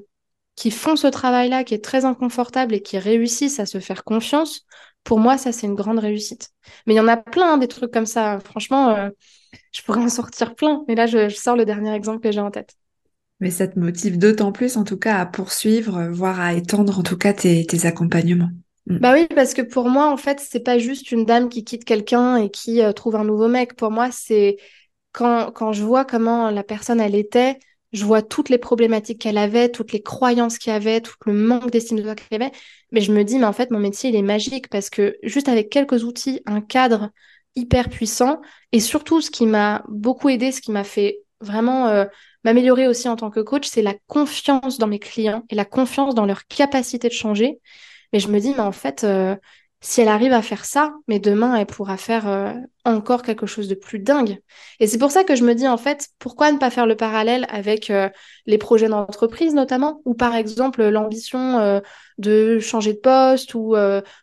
[0.62, 4.68] qui font ce travail-là, qui est très inconfortable et qui réussissent à se faire confiance,
[5.04, 6.52] pour moi, ça, c'est une grande réussite.
[6.86, 8.40] Mais il y en a plein, des trucs comme ça.
[8.42, 9.10] Franchement, euh,
[9.72, 10.84] je pourrais en sortir plein.
[10.88, 12.76] Mais là, je, sors le dernier exemple que j'ai en tête.
[13.40, 17.02] Mais ça te motive d'autant plus, en tout cas, à poursuivre, voire à étendre, en
[17.02, 18.52] tout cas, tes, accompagnements.
[18.86, 18.98] Mm.
[19.00, 21.86] Bah oui, parce que pour moi, en fait, c'est pas juste une dame qui quitte
[21.86, 23.76] quelqu'un et qui euh, trouve un nouveau mec.
[23.76, 24.58] Pour moi, c'est
[25.12, 27.58] quand, quand je vois comment la personne, elle était,
[27.94, 31.34] je vois toutes les problématiques qu'elle avait, toutes les croyances qu'il y avait, tout le
[31.34, 32.52] manque d'estime de soi qu'elle avait.
[32.92, 35.50] Mais je me dis, mais en fait, mon métier, il est magique parce que juste
[35.50, 37.12] avec quelques outils, un cadre
[37.56, 42.06] hyper puissant et surtout, ce qui m'a beaucoup aidé, ce qui m'a fait vraiment euh,
[42.44, 46.16] m'améliorer aussi en tant que coach, c'est la confiance dans mes clients et la confiance
[46.16, 47.60] dans leur capacité de changer.
[48.14, 49.36] Mais je me dis, mais en fait, euh,
[49.84, 52.54] si elle arrive à faire ça, mais demain, elle pourra faire euh,
[52.86, 54.40] encore quelque chose de plus dingue.
[54.80, 56.96] Et c'est pour ça que je me dis, en fait, pourquoi ne pas faire le
[56.96, 58.08] parallèle avec euh,
[58.46, 61.80] les projets d'entreprise, notamment, ou par exemple l'ambition euh,
[62.22, 63.76] de changer de poste ou,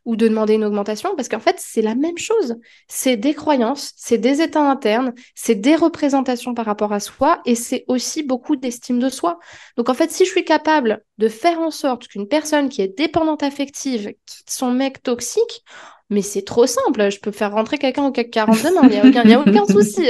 [0.05, 2.57] ou de demander une augmentation, parce qu'en fait, c'est la même chose.
[2.89, 7.55] C'est des croyances, c'est des états internes, c'est des représentations par rapport à soi, et
[7.55, 9.39] c'est aussi beaucoup d'estime de soi.
[9.77, 12.97] Donc, en fait, si je suis capable de faire en sorte qu'une personne qui est
[12.97, 15.65] dépendante affective quitte son mec toxique,
[16.11, 17.11] mais c'est trop simple.
[17.11, 18.81] Je peux faire rentrer quelqu'un au CAC 40 demain.
[18.85, 20.07] Il n'y a aucun, y a aucun souci.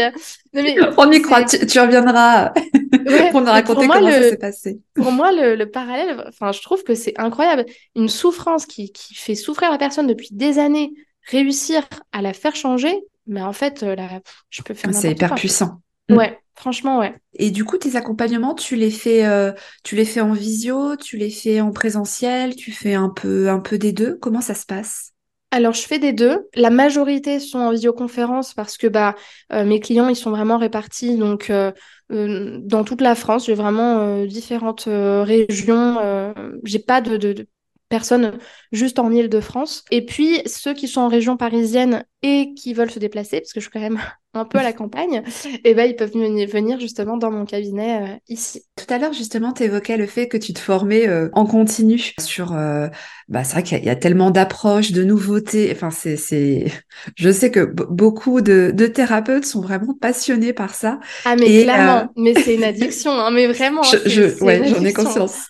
[0.96, 1.44] On y croit.
[1.44, 2.50] Tu, reviendras
[3.30, 4.80] pour nous raconter comment ça s'est passé.
[4.94, 7.66] Pour moi, le, parallèle, enfin, je trouve que c'est incroyable.
[7.96, 10.92] Une souffrance qui, qui, fait souffrir la personne depuis des années,
[11.28, 11.82] réussir
[12.12, 14.08] à la faire changer, mais en fait, euh, là,
[14.50, 15.80] je peux faire C'est hyper puissant.
[16.08, 17.14] Ouais, franchement, ouais.
[17.34, 19.52] Et du coup, tes accompagnements, tu les fais, euh,
[19.84, 23.60] tu les fais en visio, tu les fais en présentiel, tu fais un peu, un
[23.60, 24.16] peu des deux?
[24.16, 25.12] Comment ça se passe?
[25.50, 26.46] Alors, je fais des deux.
[26.54, 29.14] La majorité sont en visioconférence parce que bah,
[29.52, 31.72] euh, mes clients, ils sont vraiment répartis donc, euh,
[32.12, 33.46] euh, dans toute la France.
[33.46, 36.34] J'ai vraiment différentes régions.
[36.64, 37.46] J'ai pas de, de,
[37.88, 38.38] personnes
[38.72, 39.84] juste en Ile-de-France.
[39.90, 43.60] Et puis, ceux qui sont en région parisienne et qui veulent se déplacer, parce que
[43.60, 44.00] je suis quand même
[44.34, 48.02] un peu à la campagne, et eh ben, ils peuvent venir justement dans mon cabinet
[48.02, 48.62] euh, ici.
[48.76, 52.14] Tout à l'heure, justement, tu évoquais le fait que tu te formais euh, en continu
[52.20, 52.54] sur...
[52.54, 52.88] Euh,
[53.28, 55.70] bah, c'est vrai qu'il y, a tellement d'approches, de nouveautés.
[55.72, 56.16] Enfin, c'est...
[56.16, 56.66] c'est...
[57.16, 61.00] Je sais que beaucoup de, de, thérapeutes sont vraiment passionnés par ça.
[61.24, 62.12] Ah, mais clairement.
[62.16, 63.82] Mais c'est une addiction, hein, mais vraiment.
[63.82, 65.48] Je, je ouais, j'en ai conscience.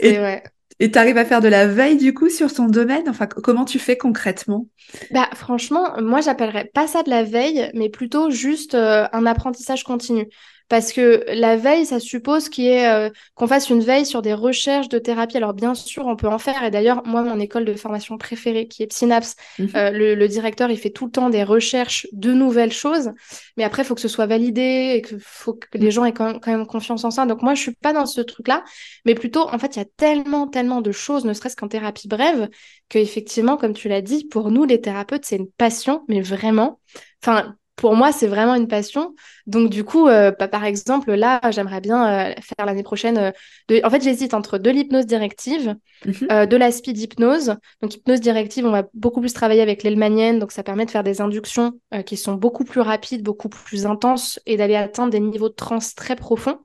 [0.00, 0.42] et, ouais.
[0.80, 3.08] Et tu arrives à faire de la veille du coup sur ton domaine?
[3.08, 4.68] Enfin, comment tu fais concrètement?
[5.10, 9.84] Bah franchement, moi j'appellerais pas ça de la veille, mais plutôt juste euh, un apprentissage
[9.84, 10.28] continu.
[10.68, 14.88] Parce que la veille, ça suppose qu'il euh, qu'on fasse une veille sur des recherches
[14.88, 15.38] de thérapie.
[15.38, 16.62] Alors bien sûr, on peut en faire.
[16.62, 19.70] Et d'ailleurs, moi, mon école de formation préférée, qui est Synapse, mhm.
[19.74, 23.12] euh, le, directeur, il fait tout le temps des recherches de nouvelles choses.
[23.56, 26.46] Mais après, il faut que ce soit validé et faut que les gens aient quand
[26.46, 27.24] même, confiance en ça.
[27.24, 28.62] Donc moi, je suis pas dans ce truc-là.
[29.06, 32.08] Mais plutôt, en fait, il y a tellement, tellement de choses, ne serait-ce qu'en thérapie
[32.08, 32.48] brève,
[32.90, 36.80] qu'effectivement, comme tu l'as dit, pour nous, les thérapeutes, c'est une passion, mais vraiment.
[37.22, 39.14] Enfin, pour moi, c'est vraiment une passion.
[39.46, 43.16] Donc, du coup, euh, bah, par exemple, là, j'aimerais bien euh, faire l'année prochaine.
[43.16, 43.30] Euh,
[43.68, 43.80] de...
[43.84, 46.46] En fait, j'hésite entre de l'hypnose directive, mhm.
[46.46, 47.54] de la speed hypnose.
[47.80, 50.40] Donc, hypnose directive, on va beaucoup plus travailler avec l'elmanienne.
[50.40, 54.40] Donc, ça permet de faire des inductions qui sont beaucoup plus rapides, beaucoup plus intenses
[54.44, 56.58] et d'aller atteindre des niveaux de transe très profonds.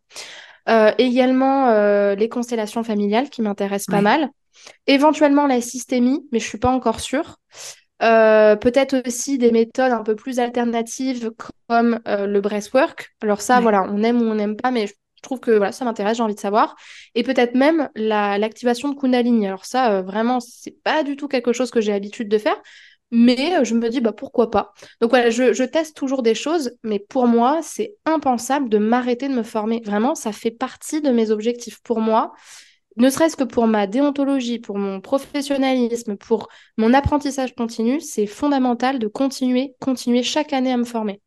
[0.97, 4.29] également, les constellations familiales qui m'intéressent pas mal.
[4.87, 7.37] Éventuellement, la systémie, mais je suis pas encore sûre.
[8.01, 11.31] Euh, peut-être aussi des méthodes un peu plus alternatives
[11.69, 13.11] comme euh, le breathwork.
[13.21, 15.85] Alors ça, voilà, on aime ou on n'aime pas, mais je trouve que voilà, ça
[15.85, 16.75] m'intéresse, j'ai envie de savoir.
[17.15, 19.47] Et peut-être même l'activation de Kundalini.
[19.47, 22.59] Alors ça, euh, vraiment, c'est pas du tout quelque chose que j'ai l'habitude de faire,
[23.11, 24.73] mais je me dis, bah, pourquoi pas.
[24.99, 29.29] Donc voilà, je, je teste toujours des choses, mais pour moi, c'est impensable de m'arrêter
[29.29, 29.81] de me former.
[29.85, 31.79] Vraiment, ça fait partie de mes objectifs.
[31.83, 32.33] Pour moi,
[32.97, 38.99] ne serait-ce que pour ma déontologie, pour mon professionnalisme, pour mon apprentissage continu, c'est fondamental
[38.99, 41.21] de continuer, continuer chaque année à me former.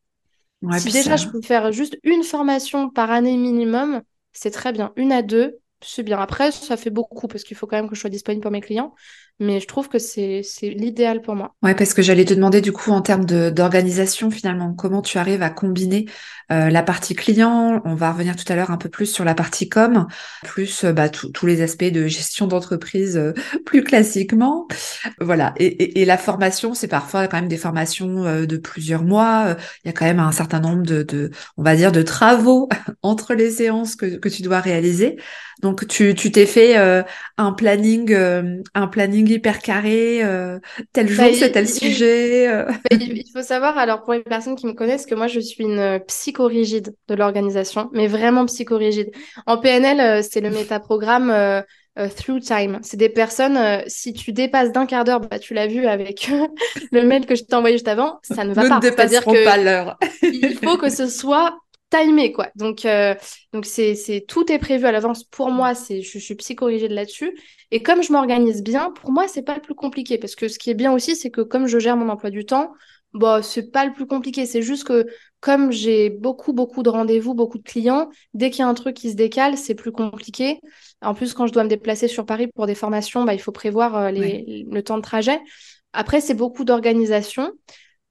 [0.79, 4.03] si déjà je peux faire juste une formation par année minimum,
[4.33, 4.93] c'est très bien.
[4.97, 6.19] Une à deux, c'est bien.
[6.19, 8.61] Après, ça fait beaucoup parce qu'il faut quand même que je sois disponible pour mes
[8.61, 8.95] clients
[9.39, 11.55] mais je trouve que c'est l'idéal pour moi.
[11.63, 15.43] Ouais, parce que j'allais te demander du coup en termes d'organisation finalement, comment tu arrives
[15.43, 16.07] à combiner
[16.53, 19.35] euh, la partie client, on va revenir tout à l'heure un peu plus sur la
[19.35, 20.07] partie com,
[20.45, 23.33] plus euh, bah, tous les aspects de gestion d'entreprise euh,
[23.67, 24.69] plus classiquement.
[25.21, 29.03] Voilà, et, et, et la formation, c'est parfois quand même des formations euh, de plusieurs
[29.03, 32.03] mois, il y a quand même un certain nombre de, de on va dire, de
[32.03, 32.69] travaux
[33.03, 35.17] entre les séances que, que tu dois réaliser.
[35.63, 36.77] Donc tu t'es fait
[37.39, 38.15] un planning,
[38.75, 40.59] un planning hyper carré, euh,
[40.93, 42.49] tel jour bah, c'est tel sujet.
[42.49, 42.65] Euh.
[42.65, 45.65] Bah, il faut savoir, alors pour les personnes qui me connaissent, que moi je suis
[45.65, 49.11] une psychorigide de l'organisation, mais vraiment psychorigide.
[49.47, 51.65] En PNL, euh, c'est le métaprogramme
[52.17, 52.79] Through Time.
[52.83, 56.31] C'est des personnes, si tu dépasses d'un quart d'heure, bah, tu l'as vu avec
[56.93, 58.81] le mail que je t'ai envoyé juste avant, ça ne va Nous pas.
[58.81, 59.99] Que pas l'heure.
[60.23, 61.57] il faut que ce soit
[61.91, 62.49] timé quoi.
[62.57, 63.15] Donc euh,
[63.53, 67.37] donc c'est c'est tout est prévu à l'avance pour moi, c'est je, suis psychorigide là-dessus
[67.71, 70.59] et comme je m'organise bien, pour moi c'est pas le plus compliqué parce que ce
[70.59, 72.73] qui est bien aussi c'est que comme je gère mon emploi du temps,
[73.15, 75.07] bah c'est pas le plus compliqué, c'est juste que
[75.41, 78.97] comme j'ai beaucoup beaucoup de rendez-vous, beaucoup de clients, dès qu'il y a un truc
[78.97, 80.61] qui se décale, c'est plus compliqué.
[81.03, 83.53] En plus quand je dois me déplacer sur Paris pour des formations, bah il faut
[83.53, 85.41] prévoir euh, les, le temps de trajet.
[85.93, 87.53] Après c'est beaucoup d'organisation.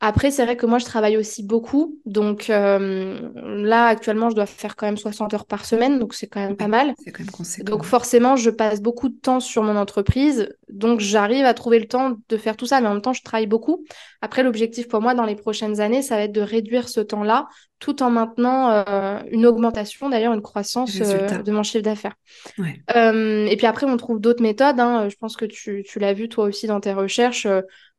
[0.02, 2.00] Après, c'est vrai que moi, je travaille aussi beaucoup.
[2.06, 6.00] Donc euh, là, actuellement, je dois faire quand même 60 heures par semaine.
[6.00, 6.94] Donc c'est quand même pas mal.
[7.04, 7.72] C'est quand même conséquent.
[7.72, 10.50] Donc forcément, je passe beaucoup de temps sur mon entreprise.
[10.70, 12.82] Donc j'arrive à trouver le temps de faire tout ça.
[12.82, 13.86] Mais en même temps, je travaille beaucoup.
[14.22, 17.48] Après, l'objectif pour moi dans les prochaines années, ça va être de réduire ce temps-là
[17.80, 22.16] tout en maintenant euh, une augmentation, d'ailleurs une croissance euh, de mon chiffre d'affaires.
[22.58, 24.80] et puis après, on trouve d'autres méthodes.
[24.80, 25.10] Hein.
[25.10, 27.48] Je pense que tu, tu l'as vu toi aussi dans tes recherches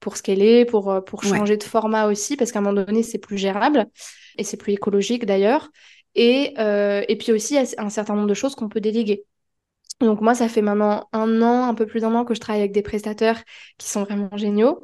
[0.00, 3.18] pour scaler, pour, euh, pour changer de format aussi, parce qu'à un moment donné, c'est
[3.18, 3.86] plus gérable
[4.38, 5.70] et c'est plus écologique d'ailleurs.
[6.14, 8.80] Et, euh, et puis aussi, il y a un certain nombre de choses qu'on peut
[8.80, 9.24] déléguer.
[10.00, 12.60] Donc moi, ça fait maintenant un an, un peu plus d'un an que je travaille
[12.60, 13.42] avec des prestataires
[13.78, 14.82] qui sont vraiment géniaux.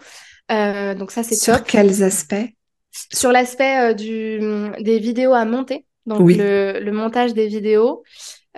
[0.51, 2.49] Euh, donc ça, c'est Sur quels aspects?
[2.91, 4.39] Sur l'aspect du
[4.81, 8.03] des vidéos à monter, donc le, le, montage des vidéos.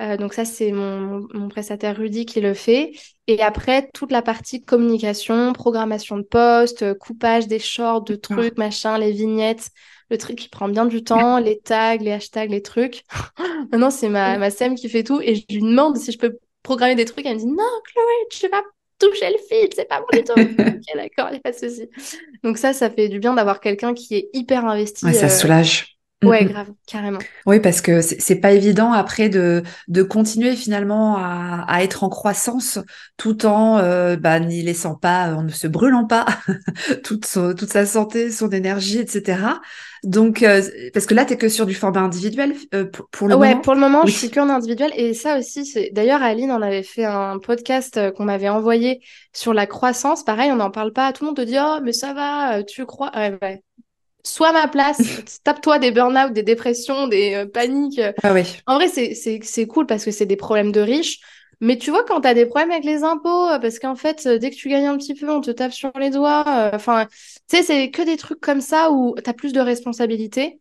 [0.01, 2.93] Euh, donc ça, c'est mon, mon, prestataire Rudy qui le fait.
[3.27, 8.59] Et après, toute la partie communication, programmation de poste, euh, coupage des shorts, de trucs,
[8.59, 9.71] machin, les vignettes,
[10.11, 13.05] le truc qui prend bien du temps, les tags, les hashtags, les trucs.
[13.71, 15.21] Maintenant, c'est ma, ma Sam qui fait tout.
[15.21, 17.25] Et je lui demande si je peux programmer des trucs.
[17.25, 18.63] Elle me dit, non, Chloé, tu vas
[18.99, 20.33] toucher le fil, c'est pas bon du tout.
[20.33, 21.89] ok, d'accord, il n'y a pas de souci.
[22.43, 25.05] Donc ça, ça fait du bien d'avoir quelqu'un qui est hyper investi.
[25.05, 25.94] Ouais, ça soulage.
[26.23, 27.19] Ouais, grave, carrément.
[27.47, 32.09] Oui, parce que c'est pas évident après de, de continuer finalement à, à être en
[32.09, 32.79] croissance
[33.17, 36.27] tout en euh, bah, n'y laissant pas, en ne se brûlant pas
[37.05, 39.39] toute, toute sa santé, son énergie, etc.
[40.03, 43.47] Donc, euh, parce que là, tu que sur du format individuel euh, pour, le moment?
[43.47, 44.93] Ouais, pour le moment, je suis qu'en individuel.
[44.97, 49.01] Et ça aussi, c'est d'ailleurs, Aline on avait fait un podcast qu'on m'avait envoyé
[49.33, 50.25] sur la croissance.
[50.25, 51.13] Pareil, on n'en parle pas.
[51.13, 53.11] Tout le monde te dit, oh, mais ça va, tu crois.
[53.15, 53.63] Ouais, ouais
[54.25, 55.01] sois ma place,
[55.45, 58.01] tape-toi des burn-out, des dépressions, des euh, paniques.
[58.23, 58.43] Ah oui.
[58.67, 61.21] En vrai, c'est cool parce que c'est des problèmes de riches.
[61.61, 64.27] Mais tu vois, quand tu as des problèmes avec les impôts, euh, parce qu'en fait,
[64.27, 66.71] euh, dès que tu gagnes un petit peu, on te tape sur les doigts.
[66.75, 67.07] Enfin,
[67.49, 70.59] tu sais, c'est que des trucs comme ça où tu as plus de responsabilités.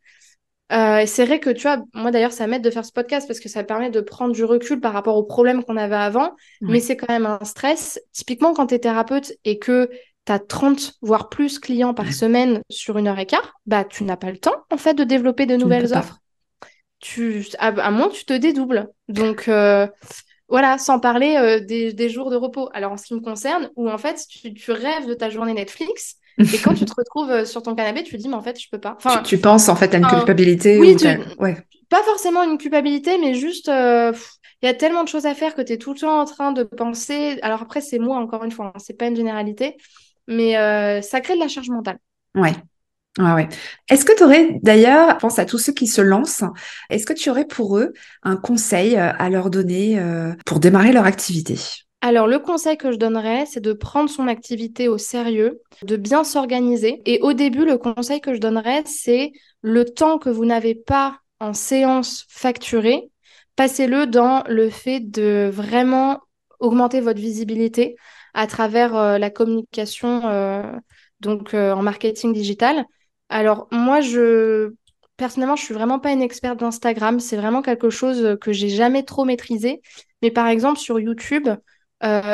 [0.72, 3.40] et c'est vrai que, tu vois, moi d'ailleurs, ça m'aide de faire ce podcast parce
[3.40, 6.36] que ça permet de prendre du recul par rapport aux problèmes qu'on avait avant.
[6.62, 8.00] Mais c'est quand même un stress.
[8.12, 9.90] Typiquement, quand tu es thérapeute et que
[10.26, 14.04] tu as 30 voire plus clients par semaine sur une heure et quart, bah tu
[14.04, 16.20] n'as pas le temps en fait de développer de nouvelles offres.
[17.00, 18.88] Tu, à, à moins tu te dédoubles.
[19.10, 19.88] Donc euh,
[20.48, 22.70] voilà, sans parler euh, des, jours de repos.
[22.74, 26.16] Alors en ce qui me concerne, où en fait tu, rêves de ta journée Netflix.
[26.40, 28.60] et quand tu te retrouves euh, sur ton canapé, tu te dis, mais en fait,
[28.60, 28.96] je peux pas.
[28.98, 30.96] Enfin, tu, penses en fait à une culpabilité oui,
[31.40, 31.58] ouais.
[31.90, 35.62] Pas forcément une culpabilité, mais juste, il y a tellement de choses à faire que
[35.62, 37.38] tu es tout le temps en train de penser.
[37.42, 39.76] Alors après, c'est moi, encore une fois, hein, c'est pas une généralité
[40.28, 41.98] mais euh, ça crée de la charge mentale.
[42.36, 42.54] Ouais.
[43.20, 43.50] Ouais, ouais.
[43.90, 46.44] Est-ce que tu aurais d'ailleurs, pense à tous ceux qui se lancent,
[46.90, 50.92] est-ce que tu aurais pour eux un conseil euh, à leur donner euh, pour démarrer
[50.92, 51.56] leur activité?
[52.02, 56.24] Alors, le conseil que je donnerais, c'est de prendre son activité au sérieux, de bien
[56.24, 57.02] s'organiser.
[57.06, 59.32] Et au début, le conseil que je donnerais, c'est
[59.62, 63.10] le temps que vous n'avez pas en séance facturée,
[63.56, 66.20] passez-le dans le fait de vraiment
[66.60, 67.96] augmenter votre visibilité,
[68.34, 70.64] à travers euh, la communication euh,
[71.20, 72.86] donc euh, en marketing digital.
[73.30, 74.74] Alors moi, je
[75.18, 77.20] personnellement, je suis vraiment pas une experte d'Instagram.
[77.20, 79.82] C'est vraiment quelque chose que j'ai jamais trop maîtrisé.
[80.22, 81.50] Mais par exemple sur YouTube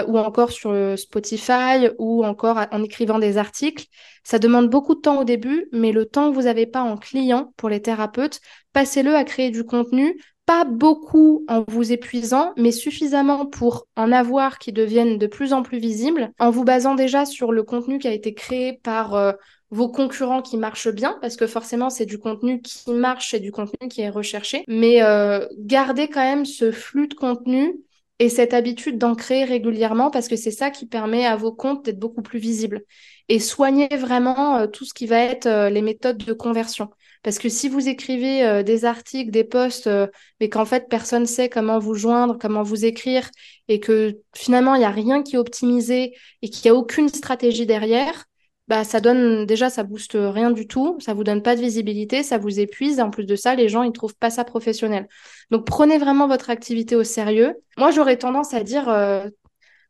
[0.08, 3.86] ou encore sur Spotify ou encore en écrivant des articles,
[4.24, 6.98] ça demande beaucoup de temps au début, mais le temps que vous n'avez pas en
[6.98, 8.40] client pour les thérapeutes,
[8.74, 14.58] passez-le à créer du contenu pas beaucoup en vous épuisant, mais suffisamment pour en avoir
[14.58, 18.08] qui deviennent de plus en plus visibles, en vous basant déjà sur le contenu qui
[18.08, 19.32] a été créé par euh,
[19.70, 23.52] vos concurrents qui marchent bien, parce que forcément c'est du contenu qui marche, c'est du
[23.52, 27.76] contenu qui est recherché, mais euh, gardez quand même ce flux de contenu
[28.18, 31.86] et cette habitude d'en créer régulièrement, parce que c'est ça qui permet à vos comptes
[31.86, 32.82] d'être beaucoup plus visibles.
[33.28, 36.90] Et soignez vraiment euh, tout ce qui va être les méthodes de conversion.
[37.24, 40.08] Parce que si vous écrivez euh, des articles, des posts, euh,
[40.40, 43.30] mais qu'en fait personne sait comment vous joindre, comment vous écrire,
[43.68, 47.10] et que finalement il n'y a rien qui est optimisé et qu'il n'y a aucune
[47.10, 48.26] stratégie derrière,
[48.68, 52.24] bah ça donne déjà ça booste rien du tout, ça vous donne pas de visibilité,
[52.24, 53.00] ça vous épuise.
[53.00, 55.08] Et en plus de ça, les gens ils trouvent pas ça professionnel.
[55.52, 57.56] Donc prenez vraiment votre activité au sérieux.
[57.78, 59.28] Moi j'aurais tendance à dire euh,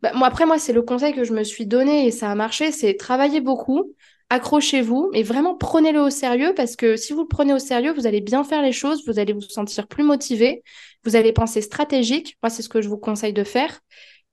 [0.02, 2.36] bah, moi, après, moi, c'est le conseil que je me suis donné et ça a
[2.36, 3.96] marché, c'est travailler beaucoup,
[4.30, 8.08] accrochez-vous, mais vraiment prenez-le au sérieux parce que si vous le prenez au sérieux, vous
[8.08, 10.64] allez bien faire les choses, vous allez vous sentir plus motivé,
[11.04, 12.38] vous allez penser stratégique.
[12.44, 13.80] Moi, c'est ce que je vous conseille de faire.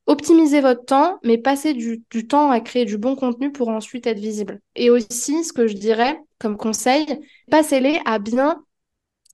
[0.06, 4.20] Optimisez votre temps, mais passez du, temps à créer du bon contenu pour ensuite être
[4.20, 4.60] visible.
[4.76, 7.06] Et aussi, ce que je dirais comme conseil,
[7.50, 8.62] passez-les à bien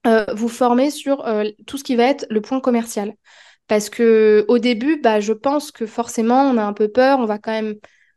[0.07, 3.13] euh, vous former sur euh, tout ce qui va être le point commercial.
[3.67, 7.25] Parce que au début, bah, je pense que forcément, on a un peu peur, on
[7.25, 7.75] va quand même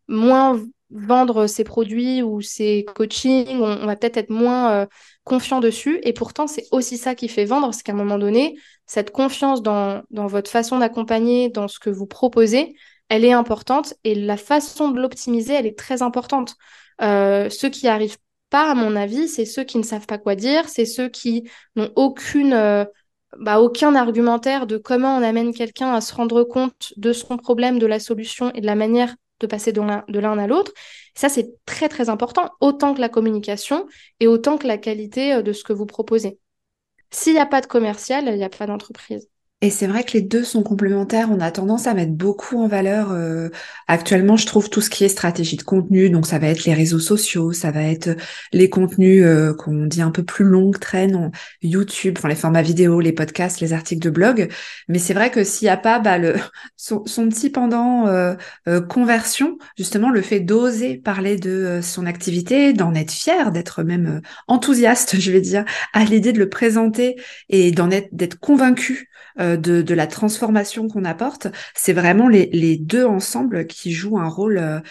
[0.09, 4.87] moins vendre ses produits ou ses coachings, on, va peut-être être moins euh,
[5.25, 5.99] confiant dessus.
[6.03, 9.63] Et pourtant, c'est aussi ça qui fait vendre, c'est qu'à un moment donné, cette confiance
[9.63, 12.77] dans, dans votre façon d'accompagner, dans ce que vous proposez,
[13.09, 16.55] elle est importante et la façon de l'optimiser, elle est très importante.
[17.03, 18.19] Euh, ceux qui arrivent
[18.51, 21.49] pas, à mon avis, c'est ceux qui ne savent pas quoi dire, c'est ceux qui
[21.75, 22.85] n'ont aucune, euh,
[23.39, 27.79] bah, aucun argumentaire de comment on amène quelqu'un à se rendre compte de son problème,
[27.79, 30.73] de la solution et de la manière de passer de l'un à l'autre.
[31.15, 33.87] Ça, c'est très, très important, autant que la communication
[34.21, 36.39] et autant que la qualité euh, de ce que vous proposez.
[37.11, 39.29] S'il n'y a pas de commercial, il n'y a pas d'entreprise.
[39.63, 41.29] Et c'est vrai que les deux sont complémentaires.
[41.33, 43.11] On a tendance à mettre beaucoup en valeur.
[43.13, 43.49] Euh,
[43.89, 46.11] actuellement, je trouve tout ce qui est stratégie de contenu.
[46.11, 48.11] Donc, ça va être les réseaux sociaux, ça va être
[48.53, 51.31] les contenus euh, qu'on dit un peu plus longues traînes,
[51.63, 54.53] YouTube, enfin les formats vidéo, les podcasts, les articles de blog.
[54.89, 56.35] Mais c'est vrai que s'il n'y a pas bah, le,
[56.77, 58.35] son, petit pendant euh,
[58.91, 65.17] conversion, justement, le fait d'oser parler de son activité, d'en être fier, d'être même enthousiaste,
[65.19, 67.17] je vais dire, à l'idée de le présenter
[67.49, 72.77] et d'en être d'être convaincu de, de, la transformation qu'on apporte, c'est vraiment les, les,
[72.77, 74.83] deux ensemble qui jouent un rôle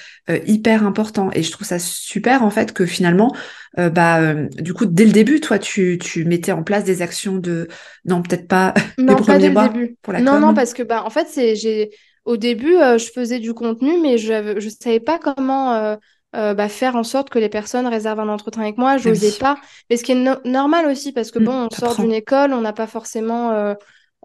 [0.45, 1.29] hyper important.
[1.33, 3.35] Et je trouve ça super en fait que finalement,
[3.77, 7.67] bah, du coup, dès le début, toi, tu, tu mettais en place des actions de,
[8.05, 9.97] non, peut-être pas non, pas dès le début.
[10.01, 11.91] pour la Non, non, parce que bah, en fait, c'est j'ai
[12.25, 15.97] au début, je faisais du contenu, mais je je savais pas comment
[16.35, 18.97] euh, bah, faire en sorte que les personnes réservent un entretien avec moi.
[18.97, 19.57] Je n'osais pas.
[19.89, 22.61] Mais ce qui est normal aussi, parce que mm, bon, on sort d'une école, on
[22.61, 23.75] n'a pas forcément.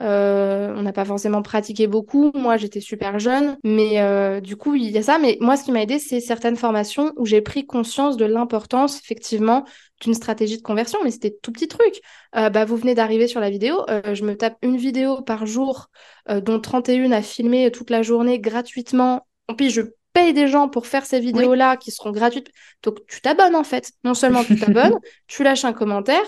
[0.00, 2.30] Euh, euh, on n'a pas forcément pratiqué beaucoup.
[2.34, 5.18] Moi, j'étais super jeune, mais du coup, il y a ça.
[5.18, 9.00] Mais moi, ce qui m'a aidé, c'est certaines formations où j'ai pris conscience de l'importance,
[9.00, 9.64] effectivement,
[10.00, 10.98] d'une stratégie de conversion.
[11.04, 12.00] Mais c'était tout petit truc.
[12.32, 13.84] bah, vous venez d'arriver sur la vidéo.
[14.12, 15.90] je me tape une vidéo par jour,
[16.28, 19.26] dont 31 à filmer toute la journée gratuitement.
[19.56, 19.82] Puis je
[20.12, 22.50] paye des gens pour faire ces vidéos-là qui seront gratuites.
[22.82, 23.92] Donc, tu t'abonnes en fait.
[24.04, 24.98] Non seulement tu t'abonnes,
[25.28, 26.22] tu lâches un commentaire.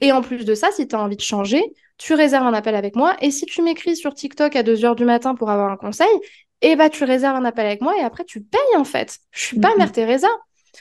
[0.00, 1.62] Et en plus de ça, si tu as envie de changer,
[1.98, 3.16] tu réserves un appel avec moi.
[3.20, 6.08] Et si tu m'écris sur TikTok à 2 h du matin pour avoir un conseil,
[6.62, 9.18] eh bah, tu réserves un appel avec moi et après, tu payes en fait.
[9.32, 10.28] Je suis pas Mère Teresa.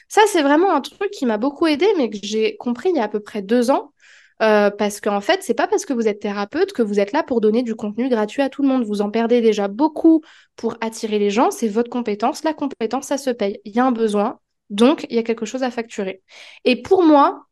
[0.07, 2.99] Ça, c'est vraiment un truc qui m'a beaucoup aidé, mais que j'ai compris il y
[2.99, 3.91] a à peu près deux ans.
[4.41, 7.24] Euh, parce qu'en fait, c'est pas parce que vous êtes thérapeute que vous êtes là
[7.24, 8.84] pour donner du contenu gratuit à tout le monde.
[8.84, 10.22] Vous en perdez déjà beaucoup
[10.57, 11.51] pour attirer les gens.
[11.51, 12.43] C'est votre compétence.
[12.43, 13.59] La compétence, ça se paye.
[13.63, 14.39] Il y a un besoin,
[14.70, 16.22] donc il y a quelque chose à facturer.
[16.66, 17.45] Et pour moi,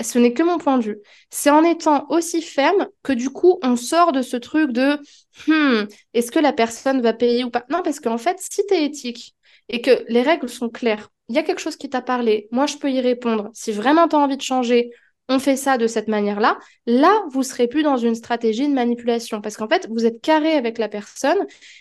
[0.00, 0.98] ce n'est que mon point de vue.
[1.30, 4.98] C'est en étant aussi ferme que du coup, on sort de ce truc de
[5.48, 7.64] hmm, est-ce que la personne va payer ou pas?
[7.70, 9.34] Non, parce qu'en fait, si tu es éthique
[9.68, 12.66] et que les règles sont claires, il y a quelque chose qui t'a parlé, moi
[12.66, 13.50] je peux y répondre.
[13.54, 14.90] Si vraiment tu as envie de changer,
[15.30, 19.40] on fait ça de cette manière-là, là, vous serez plus dans une stratégie de manipulation
[19.40, 21.38] parce qu'en fait, vous êtes carré avec la personne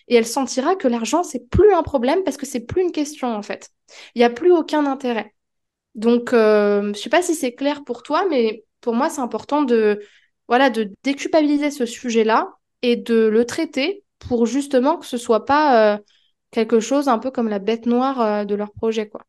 [0.07, 3.35] et elle sentira que l'argent, c'est plus un problème parce que c'est plus une question
[3.35, 3.69] en fait.
[4.15, 5.33] Il n'y a plus aucun intérêt.
[5.95, 9.61] Donc, euh, je sais pas si c'est clair pour toi, mais pour moi, c'est important
[9.63, 10.01] de,
[10.47, 12.49] voilà, de déculpabiliser ce sujet-là
[12.81, 15.97] et de le traiter pour justement que ce soit pas euh,
[16.51, 19.21] quelque chose un peu comme la bête noire euh, de leur projet, quoi.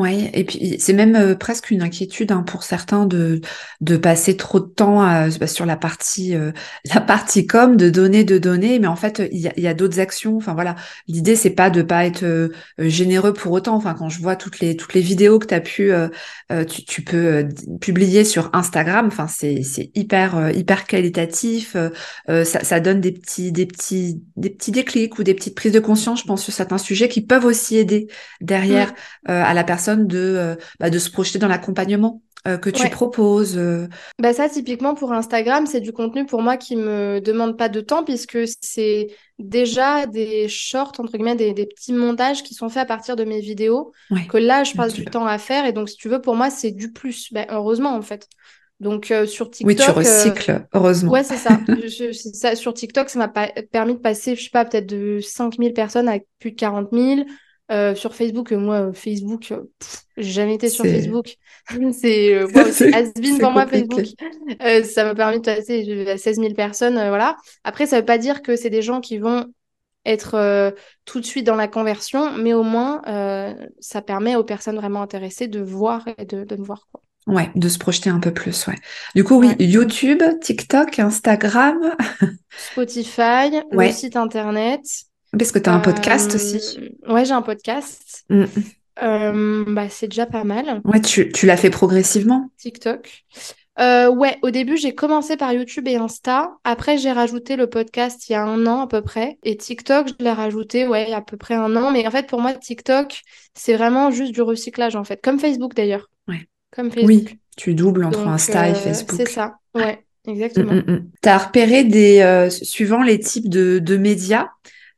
[0.00, 3.42] Oui, et puis c'est même euh, presque une inquiétude hein, pour certains de
[3.82, 5.00] de passer trop de temps
[5.38, 6.52] bah, sur la partie euh,
[6.94, 9.74] la partie com, de donner, de donner, mais en fait il y a, y a
[9.74, 10.38] d'autres actions.
[10.38, 10.74] Enfin voilà,
[11.06, 12.48] l'idée c'est pas de pas être euh,
[12.78, 13.76] généreux pour autant.
[13.76, 15.92] Enfin quand je vois toutes les toutes les vidéos que tu as pu
[16.68, 17.46] tu, tu, peux
[17.80, 21.76] publier sur Instagram, enfin c'est c'est hyper hyper qualitatif.
[22.26, 25.80] Ça, ça, donne des petits des petits des petits déclics ou des petites prises de
[25.80, 28.08] conscience, je pense, sur certains sujets qui peuvent aussi aider
[28.40, 28.94] derrière
[29.26, 33.58] à la personne de, euh, bah, de se projeter dans l'accompagnement euh, que tu proposes
[33.58, 33.86] euh.
[34.18, 37.80] bah Ça, typiquement, pour Instagram, c'est du contenu pour moi qui me demande pas de
[37.80, 42.82] temps puisque c'est déjà des shorts, entre guillemets, des, des, petits montages qui sont faits
[42.82, 43.92] à partir de mes vidéos.
[44.28, 45.66] Que là, je passe du temps à faire.
[45.66, 47.32] Et donc, si tu veux, pour moi, c'est du plus.
[47.32, 48.26] Bah, heureusement, en fait.
[48.80, 49.66] Donc sur TikTok.
[49.66, 51.12] Oui, tu recycles, heureusement.
[51.12, 51.60] Ouais, c'est ça.
[52.32, 52.56] ça.
[52.56, 53.28] Sur TikTok, ça m'a
[53.70, 57.20] permis de passer, je sais pas, peut-être de 5000 personnes à plus de 40 000.
[57.70, 59.54] Euh, sur Facebook, moi, Facebook,
[60.16, 61.36] j'ai jamais été sur Facebook.
[61.92, 62.48] c'est euh,
[62.92, 64.06] has pour moi, Facebook.
[64.62, 66.94] Euh, ça m'a permis de passer à 16 000 personnes.
[66.94, 67.36] voilà.
[67.62, 69.46] Après, ça veut pas dire que c'est des gens qui vont
[70.04, 73.02] être tout de suite dans la conversion, mais au moins,
[73.78, 76.88] ça permet aux personnes vraiment intéressées de voir et de, de me voir.
[76.90, 77.02] Quoi.
[77.26, 78.76] Ouais, de se projeter un peu plus, ouais.
[79.14, 81.94] Du coup, oui, YouTube, TikTok, Instagram.
[82.72, 84.80] Spotify, le site internet.
[85.36, 86.60] Parce que tu as un podcast aussi.
[86.78, 88.24] Euh, ouais, j'ai un podcast.
[88.28, 88.44] Mm.
[89.02, 90.80] Euh, bah, c'est déjà pas mal.
[90.84, 93.24] Ouais, tu, tu l'as fait progressivement TikTok.
[93.78, 96.50] Euh, ouais, au début, j'ai commencé par YouTube et Insta.
[96.64, 99.38] Après, j'ai rajouté le podcast il y a un an à peu près.
[99.42, 101.90] Et TikTok, je l'ai rajouté, ouais, il y a à peu près un an.
[101.92, 103.20] Mais en fait, pour moi, TikTok,
[103.54, 105.22] c'est vraiment juste du recyclage, en fait.
[105.22, 106.10] Comme Facebook, d'ailleurs.
[106.28, 106.46] Ouais.
[106.72, 107.08] Comme Facebook.
[107.08, 109.16] Oui, tu doubles entre Insta et Facebook.
[109.16, 110.72] C'est ça, ouais, exactement.
[110.72, 114.48] Mm, mm, tu as repéré des, suivant les types de, de médias,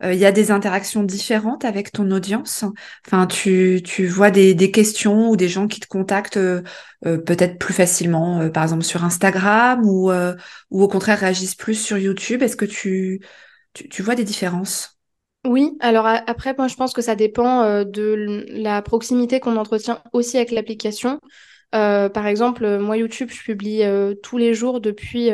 [0.03, 2.65] il euh, y a des interactions différentes avec ton audience.
[3.07, 6.63] Enfin, tu, tu vois des, des questions ou des gens qui te contactent euh,
[7.07, 10.11] euh, peut-être plus facilement, par exemple sur Instagram ou,
[10.71, 12.43] ou au contraire réagissent plus sur YouTube.
[12.43, 13.21] Est-ce que tu,
[13.75, 14.99] tu, tu, vois des différences?
[15.45, 20.37] Oui, alors après, moi je pense que ça dépend de la proximité qu'on entretient aussi
[20.37, 21.19] avec l'application.
[21.73, 23.83] par exemple, moi YouTube, je publie
[24.23, 25.31] tous les jours depuis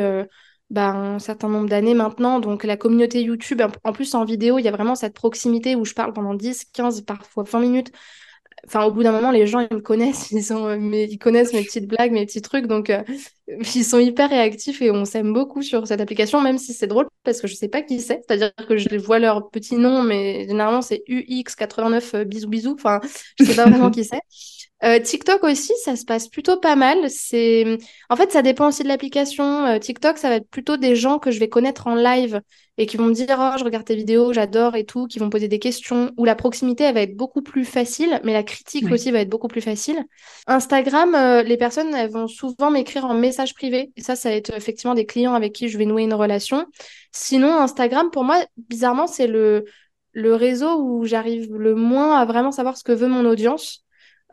[0.69, 2.39] bah, un certain nombre d'années maintenant.
[2.39, 5.85] Donc la communauté YouTube, en plus en vidéo, il y a vraiment cette proximité où
[5.85, 7.91] je parle pendant 10, 15, parfois 20 minutes.
[8.67, 11.53] Enfin, au bout d'un moment, les gens, ils me connaissent, ils, sont, mais, ils connaissent
[11.53, 12.67] mes petites blagues, mes petits trucs.
[12.67, 13.03] Donc, euh,
[13.47, 17.07] ils sont hyper réactifs et on s'aime beaucoup sur cette application, même si c'est drôle
[17.23, 18.21] parce que je sais pas qui c'est.
[18.27, 22.75] C'est-à-dire que je vois leur petit nom, mais généralement, c'est UX89 euh, bisous bisous.
[22.75, 22.99] Enfin,
[23.39, 24.21] je sais pas vraiment qui c'est.
[24.83, 27.09] Euh, TikTok aussi, ça se passe plutôt pas mal.
[27.09, 27.77] C'est,
[28.09, 29.65] en fait, ça dépend aussi de l'application.
[29.65, 32.41] Euh, TikTok, ça va être plutôt des gens que je vais connaître en live
[32.77, 35.29] et qui vont me dire, oh, je regarde tes vidéos, j'adore et tout, qui vont
[35.29, 36.11] poser des questions.
[36.17, 39.29] Où la proximité, elle va être beaucoup plus facile, mais la critique aussi va être
[39.29, 40.01] beaucoup plus facile.
[40.47, 43.91] Instagram, euh, les personnes, elles vont souvent m'écrire en message privé.
[43.97, 46.65] Et ça, ça va être effectivement des clients avec qui je vais nouer une relation.
[47.11, 49.65] Sinon, Instagram, pour moi, bizarrement, c'est le
[50.13, 53.85] le réseau où j'arrive le moins à vraiment savoir ce que veut mon audience.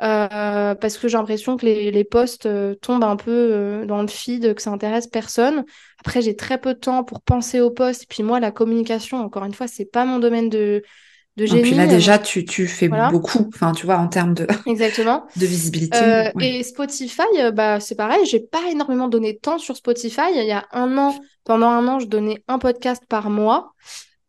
[0.03, 4.03] Euh, parce que j'ai l'impression que les, les posts euh, tombent un peu euh, dans
[4.03, 5.65] le feed, que ça intéresse personne.
[6.01, 8.03] Après, j'ai très peu de temps pour penser aux posts.
[8.03, 10.83] Et puis moi, la communication, encore une fois, c'est pas mon domaine de,
[11.39, 11.61] de génie.
[11.61, 15.25] Et puis là, déjà, tu, tu fais beaucoup, enfin, tu vois, en termes de, Exactement.
[15.35, 16.31] de visibilité.
[16.41, 17.23] Et Spotify,
[17.55, 20.29] bah, c'est pareil, j'ai pas énormément donné de temps sur Spotify.
[20.35, 23.73] Il y a un an, pendant un an, je donnais un podcast par mois.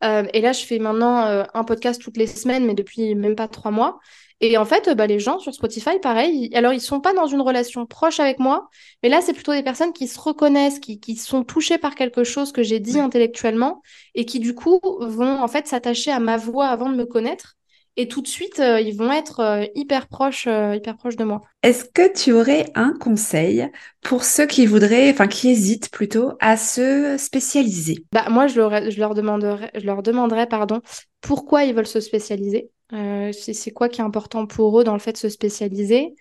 [0.01, 3.71] et là, je fais maintenant un podcast toutes les semaines, mais depuis même pas trois
[3.71, 3.99] mois.
[4.39, 7.41] Et en fait, bah, les gens sur Spotify, pareil, alors ils sont pas dans une
[7.41, 8.69] relation proche avec moi,
[9.01, 12.23] mais là, c'est plutôt des personnes qui se reconnaissent, qui, qui sont touchées par quelque
[12.23, 13.81] chose que j'ai dit intellectuellement
[14.13, 17.55] et qui, du coup, vont en fait s'attacher à ma voix avant de me connaître.
[17.99, 21.23] Et tout de suite, euh, ils vont être euh, hyper proches, euh, hyper proches de
[21.23, 21.41] moi.
[21.63, 23.67] Est-ce que tu aurais un conseil
[24.03, 28.05] pour ceux qui voudraient, enfin qui hésitent plutôt à se spécialiser?
[28.11, 30.79] Bah moi, je leur, je leur demanderais, je leur demanderais, pardon,
[31.21, 32.69] pourquoi ils veulent se spécialiser?
[32.93, 36.15] Euh, c'est quoi qui est important pour eux dans le fait de se spécialiser?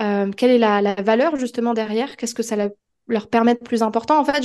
[0.00, 2.16] Euh, Quelle est la, valeur justement derrière?
[2.16, 2.56] Qu'est-ce que ça
[3.08, 4.18] leur permet de plus important?
[4.18, 4.44] En fait,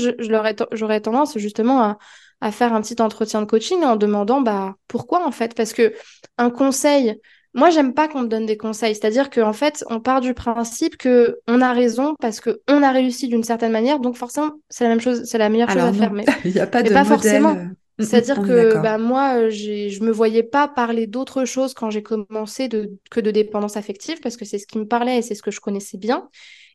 [0.72, 1.98] j'aurais tendance justement
[2.42, 5.54] à, faire un petit entretien de coaching en demandant bah pourquoi en fait?
[5.56, 5.94] Parce que
[6.38, 7.20] un conseil,
[7.54, 8.96] moi j'aime pas qu'on me donne des conseils.
[8.96, 12.92] C'est-à-dire qu'en fait, on part du principe que on a raison parce que on a
[12.92, 15.92] réussi d'une certaine manière, donc forcément c'est la même chose, c'est la meilleure chose à
[15.92, 16.14] faire.
[16.14, 17.58] Mais il n'y a pas de pas forcément.
[18.00, 21.90] Euh, Mm, C'est-à-dire que bah, moi, euh, je me voyais pas parler d'autre chose quand
[21.90, 25.22] j'ai commencé de, que de dépendance affective, parce que c'est ce qui me parlait et
[25.22, 26.30] c'est ce que je connaissais bien.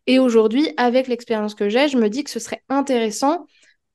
[0.06, 3.46] Et aujourd'hui, avec l'expérience que j'ai, je me dis que ce serait intéressant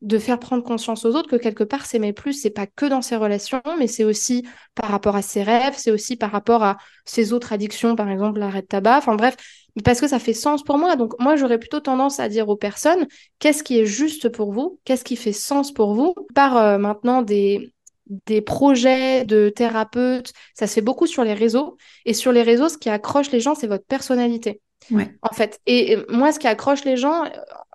[0.01, 3.01] de faire prendre conscience aux autres que quelque part s'aimer plus c'est pas que dans
[3.01, 6.77] ses relations mais c'est aussi par rapport à ses rêves c'est aussi par rapport à
[7.03, 9.35] ses autres addictions par exemple l'arrêt de tabac enfin bref
[9.83, 10.95] parce que ça fait sens pour moi.
[10.95, 13.07] Donc moi j'aurais plutôt tendance à dire aux personnes
[13.39, 14.79] qu'est-ce qui est juste pour vous?
[14.85, 16.13] Qu'est-ce qui fait sens pour vous?
[16.35, 17.71] Par euh, maintenant des
[18.25, 21.77] des projets de thérapeutes ça se fait beaucoup sur les réseaux.
[22.05, 24.61] Et sur les réseaux ce qui accroche les gens c'est votre personnalité.
[24.91, 25.13] Ouais.
[25.21, 25.59] En fait.
[25.65, 27.25] Et moi, ce qui accroche les gens,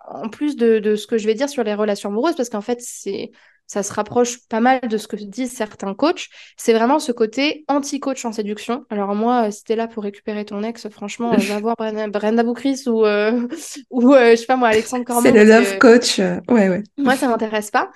[0.07, 2.81] en plus de, ce que je vais dire sur les relations amoureuses, parce qu'en fait,
[2.81, 3.31] c'est
[3.67, 7.65] ça se rapproche pas mal de ce que disent certains coachs, c'est vraiment ce côté
[7.67, 8.85] anti-coach en séduction.
[8.89, 12.83] Alors moi, si t'es là pour récupérer ton ex, franchement, euh, va voir Brenda, Boucris
[12.87, 13.47] ou, euh,
[13.89, 15.21] ou euh, je sais pas moi, Alexandre Cormon.
[15.21, 16.83] C'est le love coach, ouais, ouais.
[16.97, 17.89] Moi, ça m'intéresse pas.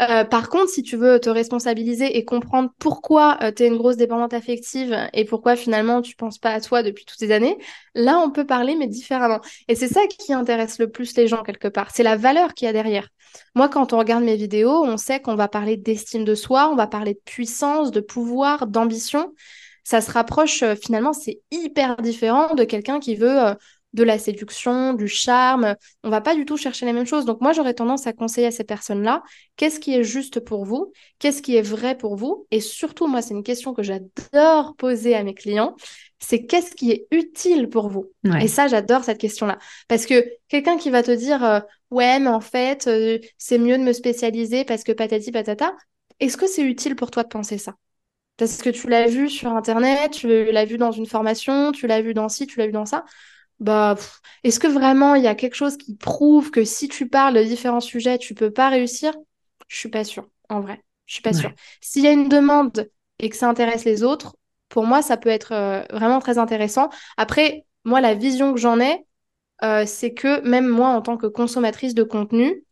[0.00, 3.76] Euh, par contre, si tu veux te responsabiliser et comprendre pourquoi euh, tu es une
[3.76, 7.56] grosse dépendante affective et pourquoi finalement tu penses pas à toi depuis toutes ces années,
[7.94, 9.40] là on peut parler mais différemment.
[9.68, 12.66] Et c'est ça qui intéresse le plus les gens quelque part, c'est la valeur qu'il
[12.66, 13.08] y a derrière.
[13.54, 16.74] Moi, quand on regarde mes vidéos, on sait qu'on va parler d'estime de soi, on
[16.74, 19.34] va parler de puissance, de pouvoir, d'ambition.
[19.84, 23.54] Ça se rapproche euh, finalement, c'est hyper différent de quelqu'un qui veut
[23.92, 25.76] de la séduction, du charme.
[26.02, 27.24] On va pas du tout chercher les mêmes choses.
[27.24, 29.22] Donc moi, j'aurais tendance à conseiller à ces personnes-là,
[29.56, 33.22] qu'est-ce qui est juste pour vous Qu'est-ce qui est vrai pour vous Et surtout, moi,
[33.22, 35.76] c'est une question que j'adore poser à mes clients,
[36.18, 39.58] c'est qu'est-ce qui est utile pour vous Et ça, j'adore cette question-là.
[39.88, 43.76] Parce que quelqu'un qui va te dire, euh, ouais, mais en fait, euh, c'est mieux
[43.76, 45.74] de me spécialiser parce que patati patata,
[46.20, 47.74] est-ce que c'est utile pour toi de penser ça?
[48.36, 52.00] Parce que tu l'as vu sur Internet, tu l'as vu dans une formation, tu l'as
[52.00, 53.04] vu dans ci, tu l'as vu dans ça
[53.60, 53.96] bah,
[54.44, 57.42] est-ce que vraiment il y a quelque chose qui prouve que si tu parles de
[57.42, 59.14] différents sujets, tu peux pas réussir?
[59.68, 60.82] Je suis pas sûre, en vrai.
[61.06, 61.52] Je suis pas sûre.
[61.80, 62.88] S'il y a une demande
[63.18, 64.36] et que ça intéresse les autres,
[64.68, 66.88] pour moi, ça peut être euh, vraiment très intéressant.
[67.16, 69.04] Après, moi, la vision que j'en ai,
[69.62, 72.64] euh, c'est que même moi, en tant que consommatrice de contenu,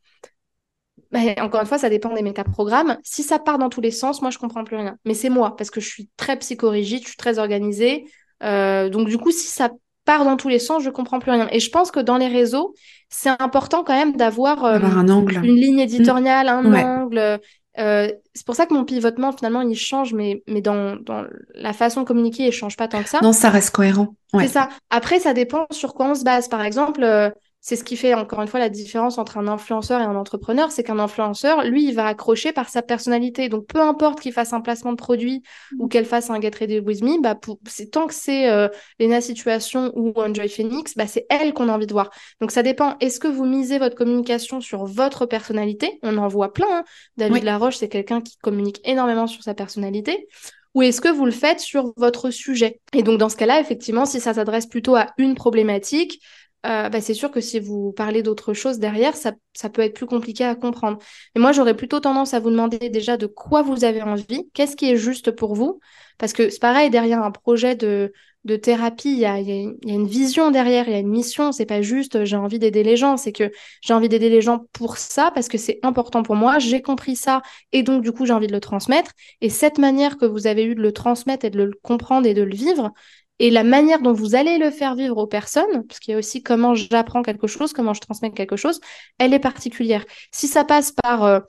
[1.11, 2.99] bah, encore une fois, ça dépend des métaprogrammes.
[3.03, 4.97] Si ça part dans tous les sens, moi, je comprends plus rien.
[5.05, 8.05] Mais c'est moi, parce que je suis très psychorigide, je suis très organisée.
[8.43, 9.71] Euh, donc, du coup, si ça
[10.11, 11.47] part dans tous les sens, je comprends plus rien.
[11.53, 12.75] Et je pense que dans les réseaux,
[13.11, 15.37] c'est important quand même d'avoir euh, un angle.
[15.37, 17.39] une ligne éditoriale, un angle.
[17.79, 21.73] Euh, c'est pour ça que mon pivotement, finalement, il change, mais, mais dans, dans la
[21.73, 23.21] façon de communiquer, il change pas tant que ça.
[23.23, 24.17] Non, ça reste cohérent.
[24.37, 24.69] C'est ça.
[24.91, 26.49] Après, ça dépend sur quoi on se base.
[26.49, 27.31] Par exemple, euh,
[27.63, 30.73] c'est ce qui fait encore une fois la différence entre un influenceur et un entrepreneur,
[30.73, 33.51] c'est qu'un influenceur, lui, il va accrocher par sa personnalité.
[33.51, 35.43] Donc peu importe qu'il fasse un placement de produit
[35.79, 35.89] ou mm.
[35.91, 39.93] qu'elle fasse un Get Ready With Me, bah, c'est tant que c'est euh, Lena Situation
[39.95, 42.11] ou Enjoy Phoenix, bah, c'est elle qu'on a envie de voir.
[42.41, 42.97] Donc ça dépend.
[43.01, 45.99] Est-ce que vous misez votre communication sur votre personnalité?
[46.03, 46.67] On en voit plein.
[46.71, 46.85] Hein.
[47.19, 50.29] David Laroche, c'est quelqu'un qui communique énormément sur sa personnalité.
[50.75, 52.81] ou est-ce que vous le faites sur votre sujet?
[52.95, 56.23] Et donc dans ce cas-là, effectivement, si ça s'adresse plutôt à une problématique,
[56.67, 59.95] euh, bah, c'est sûr que si vous parlez d'autre chose derrière, ça, ça, peut être
[59.95, 60.99] plus compliqué à comprendre.
[61.35, 64.77] Mais moi, j'aurais plutôt tendance à vous demander déjà de quoi vous avez envie, qu'est-ce
[64.77, 65.81] qui est juste pour vous,
[66.19, 68.13] parce que c'est pareil, derrière un projet de,
[68.45, 71.53] de thérapie, il y a, y a, une vision derrière, il y a une mission,
[71.53, 73.51] c'est pas juste j'ai envie d'aider les gens, c'est que
[73.83, 77.17] j'ai envie d'aider les gens pour ça, parce que c'est important pour moi, j'ai compris
[77.17, 77.43] ça,
[77.73, 79.13] et donc du coup j'ai envie de le transmettre.
[79.41, 82.35] Et cette manière que vous avez eu de le transmettre et de le comprendre et
[82.35, 82.93] de le vivre,
[83.41, 86.19] et la manière dont vous allez le faire vivre aux personnes, parce qu'il y a
[86.19, 88.81] aussi comment j'apprends quelque chose, comment je transmets quelque chose,
[89.19, 90.05] elle est particulière.
[90.31, 91.41] Si ça passe par euh,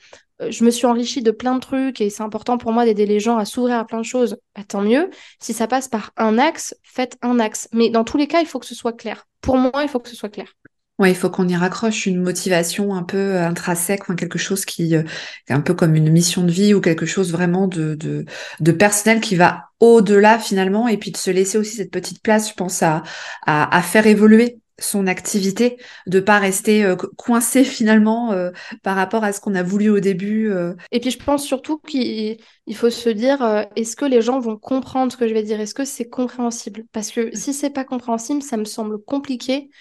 [0.41, 3.05] euh, je me suis enrichie de plein de trucs et c'est important pour moi d'aider
[3.05, 5.09] les gens à s'ouvrir à plein de choses, bah, tant mieux.
[5.39, 7.67] Si ça passe par un axe, faites un axe.
[7.73, 9.27] Mais dans tous les cas, il faut que ce soit clair.
[9.41, 10.53] Pour moi, il faut que ce soit clair.
[10.99, 14.65] Ouais, il faut qu'on y raccroche une motivation un peu euh, intrinsèque, enfin, quelque chose
[14.65, 15.03] qui est
[15.49, 19.35] un peu comme une mission de vie ou quelque chose vraiment de, de, personnel qui
[19.35, 23.01] va au-delà finalement et puis de se laisser aussi cette petite place, je pense, à,
[23.47, 28.51] à, faire évoluer son activité, de pas rester euh, coincé finalement euh,
[28.83, 30.51] par rapport à ce qu'on a voulu au début.
[30.91, 32.37] Et puis je pense surtout qu'il
[32.75, 35.59] faut se dire est-ce que les gens vont comprendre ce que je vais dire?
[35.59, 36.83] Est-ce que c'est compréhensible?
[36.91, 39.71] Parce que si c'est pas compréhensible, ça me semble compliqué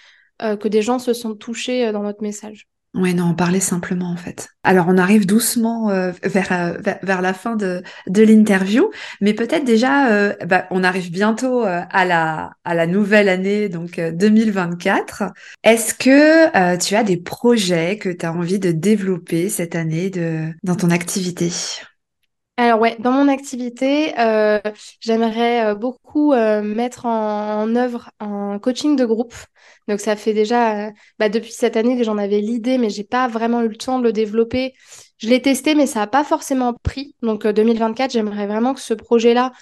[0.42, 2.66] euh, que des gens se sentent touchés euh, dans notre message.
[2.92, 4.48] Oui, non, on parlait simplement en fait.
[4.64, 10.34] Alors on arrive doucement euh, vers, vers la fin de, de l'interview, mais peut-être déjà,
[10.44, 15.22] bah, on arrive bientôt à, la, à la nouvelle année, donc 2024.
[15.62, 20.52] Est-ce que tu as des projets que tu as envie de développer cette année de,
[20.64, 21.52] dans ton activité?
[22.60, 24.60] Alors ouais, dans mon activité, euh,
[25.00, 29.34] j'aimerais euh, beaucoup euh, mettre en, œuvre un coaching de groupe.
[29.88, 33.28] Donc ça fait déjà, bah, depuis cette année que j'en avais l'idée, mais j'ai pas
[33.28, 34.74] vraiment eu le temps de le développer.
[35.18, 37.14] Je l'ai testé, mais ça n'a pas forcément pris.
[37.22, 39.52] Donc 2024, j'aimerais vraiment que ce projet-là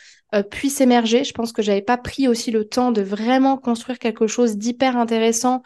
[0.50, 1.24] puisse émerger.
[1.24, 4.96] Je pense que j'avais pas pris aussi le temps de vraiment construire quelque chose d'hyper
[4.96, 5.62] intéressant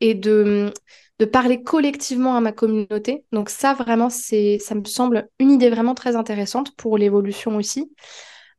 [0.00, 0.72] et de
[1.18, 3.24] de parler collectivement à ma communauté.
[3.32, 7.92] Donc ça, vraiment, c'est, ça me semble une idée vraiment très intéressante pour l'évolution aussi.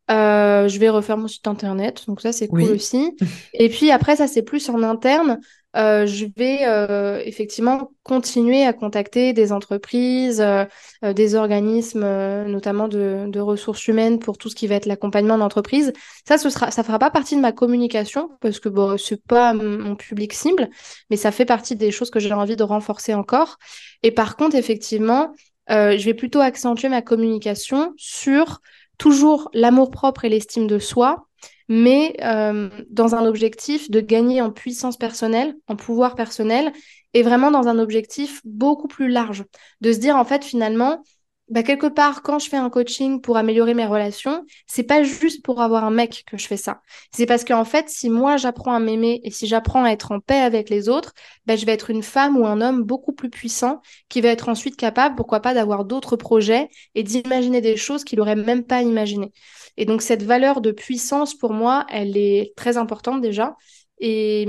[0.10, 3.18] Euh, je vais refaire mon site internet, donc ça c'est cool aussi.
[3.54, 5.40] Et puis après, ça c'est plus en interne.
[5.78, 10.66] Euh, je vais euh, effectivement continuer à contacter des entreprises, euh,
[11.14, 12.06] des organismes,
[12.46, 15.94] notamment de, ressources humaines pour tout ce qui va être l'accompagnement d'entreprise.
[16.28, 19.54] Ça, ce sera, ça fera pas partie de ma communication parce que bon, c'est pas
[19.54, 20.70] mon public cible,
[21.10, 23.58] mais ça fait partie des choses que j'ai envie de renforcer encore.
[24.02, 25.34] Et par contre, effectivement,
[25.70, 28.62] je vais plutôt accentuer ma communication sur
[28.98, 31.28] toujours l'amour propre et l'estime de soi,
[31.70, 36.72] mais euh, dans un objectif de gagner en puissance personnelle, en pouvoir personnel,
[37.14, 39.44] et vraiment dans un objectif beaucoup plus large,
[39.82, 41.04] de se dire en fait finalement,
[41.50, 45.44] bah, quelque part, quand je fais un coaching pour améliorer mes relations, c'est pas juste
[45.44, 46.82] pour avoir un mec que je fais ça.
[47.14, 50.20] C'est parce qu'en fait, si moi j'apprends à m'aimer et si j'apprends à être en
[50.20, 51.14] paix avec les autres,
[51.46, 54.50] bah, je vais être une femme ou un homme beaucoup plus puissant qui va être
[54.50, 58.82] ensuite capable, pourquoi pas, d'avoir d'autres projets et d'imaginer des choses qu'il n'aurait même pas
[58.82, 59.32] imaginées.
[59.78, 63.56] Et donc cette valeur de puissance, pour moi, elle est très importante déjà.
[64.00, 64.44] Et,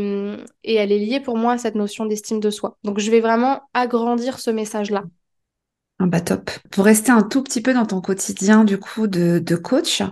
[0.65, 2.77] et elle est liée pour moi à cette notion d'estime de soi.
[2.85, 5.05] Donc je vais vraiment agrandir ce message-là.
[6.01, 6.51] Ah bah top.
[6.71, 10.03] Pour rester un tout petit peu dans ton quotidien du coup de, coach,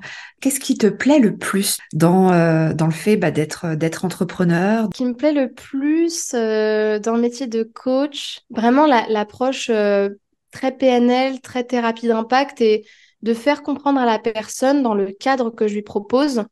[0.41, 4.89] qu'est-ce qui te plaît le plus dans, euh, le fait bah, d'être d'être entrepreneur?
[4.93, 10.11] Ce qui me plaît le plus euh, dans le métier de coach, vraiment l'approche euh,
[10.51, 12.85] très PNL, très thérapie d'impact et
[13.23, 16.45] de faire comprendre à la personne dans le cadre que je lui propose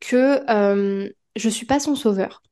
[0.00, 2.42] que euh, je suis pas son sauveur,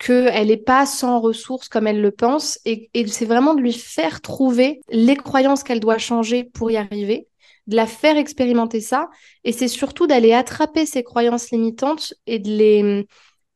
[0.00, 4.22] qu'elle n'est pas sans ressources comme elle le pense, et, c'est vraiment de lui faire
[4.22, 7.28] trouver les croyances qu'elle doit changer pour y arriver,
[7.66, 9.10] de la faire expérimenter ça,
[9.44, 13.06] et c'est surtout d'aller attraper ses croyances limitantes et de les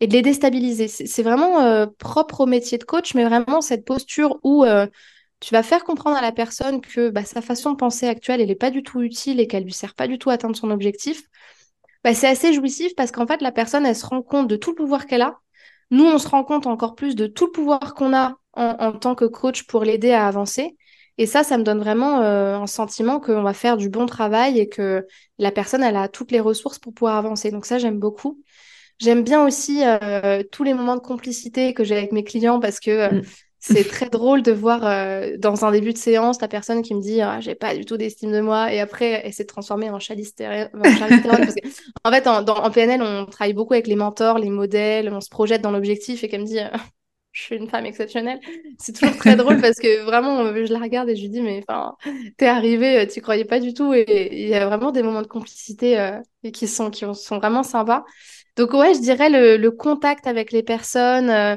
[0.00, 0.88] et de les déstabiliser.
[0.88, 4.86] C'est vraiment euh, propre au métier de coach, mais vraiment cette posture où euh,
[5.40, 8.48] tu vas faire comprendre à la personne que bah, sa façon de penser actuelle, elle
[8.48, 10.70] n'est pas du tout utile et qu'elle lui sert pas du tout à atteindre son
[10.70, 11.22] objectif,
[12.02, 14.70] bah, c'est assez jouissif parce qu'en fait, la personne, elle se rend compte de tout
[14.70, 15.40] le pouvoir qu'elle a.
[15.90, 19.14] Nous, on se rend compte encore plus de tout le pouvoir qu'on a en, tant
[19.14, 20.76] que coach pour l'aider à avancer.
[21.18, 24.58] Et ça, ça me donne vraiment euh, un sentiment qu'on va faire du bon travail
[24.58, 25.06] et que
[25.38, 27.50] la personne, elle a toutes les ressources pour pouvoir avancer.
[27.50, 28.40] Donc ça, j'aime beaucoup.
[28.98, 32.80] J'aime bien aussi euh, tous les moments de complicité que j'ai avec mes clients parce
[32.80, 33.22] que euh, mm.
[33.66, 37.00] C'est très drôle de voir euh, dans un début de séance la personne qui me
[37.00, 39.98] dit ah, j'ai pas du tout d'estime de moi et après elle s'est transformée en
[39.98, 40.68] chalistérone.
[42.04, 45.62] en, fait, en, PNL, on travaille beaucoup avec les mentors, les modèles, on se projette
[45.62, 46.58] dans l'objectif et qu'elle me dit
[47.32, 48.38] je suis une femme exceptionnelle.
[48.78, 51.64] C'est toujours très drôle parce que vraiment, je la regarde et je lui dis, mais
[51.66, 51.96] enfin,
[52.36, 53.92] t'es arrivée, tu croyais pas du tout.
[53.94, 56.20] Et il y a vraiment des moments de complicité euh,
[56.52, 58.04] qui, sont, qui sont vraiment sympas.
[58.56, 61.56] Donc, ouais, je dirais le, contact avec les personnes, euh,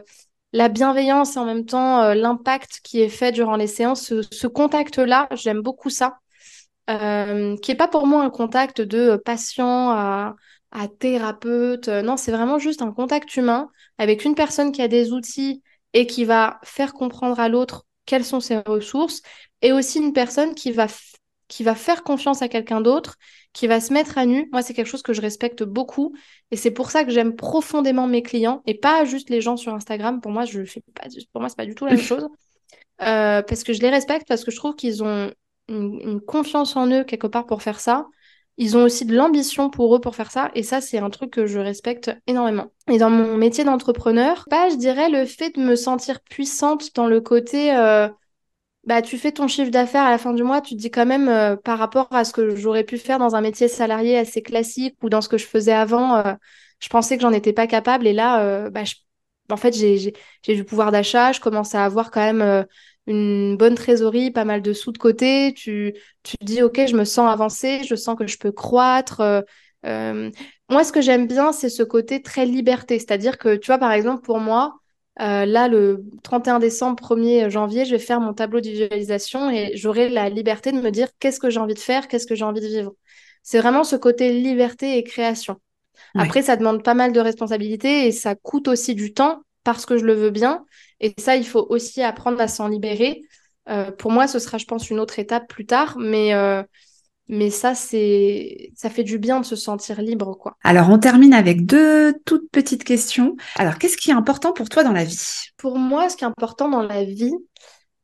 [0.58, 4.14] la bienveillance et en même temps euh, l'impact qui est fait durant les séances.
[4.32, 6.20] Ce, contact-là, j'aime beaucoup ça.
[6.88, 9.92] qui est pas pour moi un contact de patient
[10.72, 11.88] à thérapeute.
[11.88, 15.64] Euh, non, c'est vraiment juste un contact humain avec une personne qui a des outils
[15.94, 19.22] et qui va faire comprendre à l'autre quelles sont ses ressources,
[19.62, 20.88] et aussi une personne qui va,
[21.50, 23.16] qui va faire confiance à quelqu'un d'autre,
[23.58, 24.48] qui va se mettre à nu.
[24.52, 26.14] Moi, c'est quelque chose que je respecte beaucoup,
[26.52, 29.74] et c'est pour ça que j'aime profondément mes clients, et pas juste les gens sur
[29.74, 30.22] Instagram.
[30.22, 32.28] Pour moi, je fais pas, pour moi, c'est pas du tout la même chose,
[33.02, 35.32] euh, parce que je les respecte, parce que je trouve qu'ils ont
[35.70, 38.08] une confiance en eux quelque part pour faire ça
[38.58, 40.50] ils ont aussi de l'ambition pour eux pour faire ça.
[40.56, 42.72] Et ça, c'est un truc que je respecte énormément.
[42.90, 47.08] Et dans mon métier d'entrepreneur, bah, je dirais le fait de me sentir puissante dans
[47.08, 48.10] le côté, euh,
[48.88, 51.06] bah, tu fais ton chiffre d'affaires à la fin du mois, tu te dis quand
[51.06, 54.42] même euh, par rapport à ce que j'aurais pu faire dans un métier salarié assez
[54.42, 56.34] classique ou dans ce que je faisais avant, euh,
[56.80, 58.08] je pensais que j'en étais pas capable.
[58.08, 58.84] Et là, bah,
[59.52, 60.14] en fait, j'ai
[60.48, 62.66] du pouvoir d'achat, je commence à avoir quand même
[63.08, 67.06] une bonne trésorerie, pas mal de sous de côté, tu, tu dis, OK, je me
[67.06, 69.22] sens avancée, je sens que je peux croître.
[69.22, 69.42] Euh,
[69.86, 70.30] euh,
[70.70, 73.00] moi, ce que j'aime bien, c'est ce côté très liberté.
[73.00, 74.76] C'est-à-dire que, tu vois, par exemple, pour moi,
[75.20, 79.72] euh, là, le 31 décembre, 1er janvier, je vais faire mon tableau de visualisation et
[79.76, 82.46] j'aurai la liberté de me dire qu'est-ce que j'ai envie de faire, qu'est-ce que j'ai
[82.46, 82.94] envie de vivre.
[83.42, 85.60] C'est vraiment ce côté liberté et création.
[86.16, 89.98] Après, ça demande pas mal de responsabilités et ça coûte aussi du temps parce que
[89.98, 90.66] je le veux bien.
[91.00, 93.24] Et ça, il faut aussi apprendre à s'en libérer.
[93.70, 96.64] Euh, pour moi, ce sera, je pense, une autre étape plus tard, mais euh,
[97.28, 100.58] mais ça, c'est ça fait du bien de se sentir libre, quoi.
[100.64, 103.36] Alors, on termine avec deux toutes petites questions.
[103.56, 105.20] Alors, qu'est-ce qui est important pour toi dans la vie?
[105.58, 107.34] Pour moi, ce qui est important dans la vie,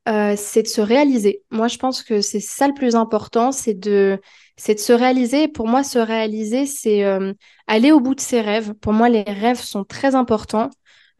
[0.09, 1.43] euh, c'est de se réaliser.
[1.51, 4.19] Moi, je pense que c'est ça le plus important, c'est de
[4.57, 5.47] c'est de se réaliser.
[5.47, 7.03] Pour moi, se réaliser, c'est
[7.67, 8.74] aller au bout de ses rêves.
[8.76, 10.69] Pour moi, les rêves sont très importants.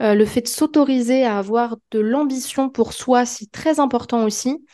[0.02, 4.66] Euh, le fait de s'autoriser à avoir de l'ambition pour soi, c'est très important aussi.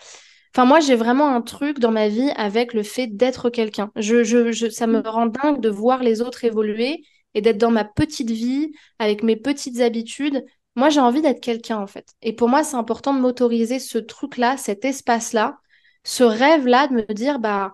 [0.54, 3.92] Enfin, moi, j'ai vraiment un truc dans ma vie avec le fait d'être quelqu'un.
[3.96, 7.04] Je, je, ça me rend dingue de voir les autres évoluer
[7.36, 10.44] et d'être dans ma petite vie, avec mes petites habitudes.
[10.76, 12.08] Moi, j'ai envie d'être quelqu'un, en fait.
[12.22, 15.58] Et pour moi, c'est important de m'autoriser ce truc-là, cet espace-là,
[16.04, 17.74] ce rêve-là, de me dire, bah,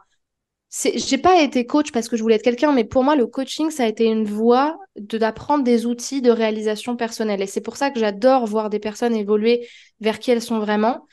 [0.96, 3.70] j'ai pas été coach parce que je voulais être quelqu'un, mais pour moi, le coaching,
[3.72, 7.42] ça a été une voie d'apprendre des outils de réalisation personnelle.
[7.42, 9.68] Et c'est pour ça que j'adore voir des personnes évoluer
[10.02, 11.06] vers qui elles sont vraiment.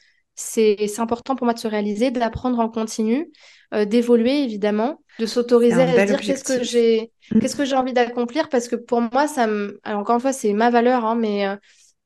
[0.43, 3.31] C'est important pour moi de se réaliser, d'apprendre en continu,
[3.75, 7.41] euh, d'évoluer évidemment, de s'autoriser à dire qu'est-ce que j'ai mm.
[7.41, 9.81] qu'est-ce que j'ai envie d'accomplir parce que pour moi, ça me.
[9.85, 11.47] Alors, encore une fois, c'est ma valeur, hein, mais.
[11.47, 11.57] Euh,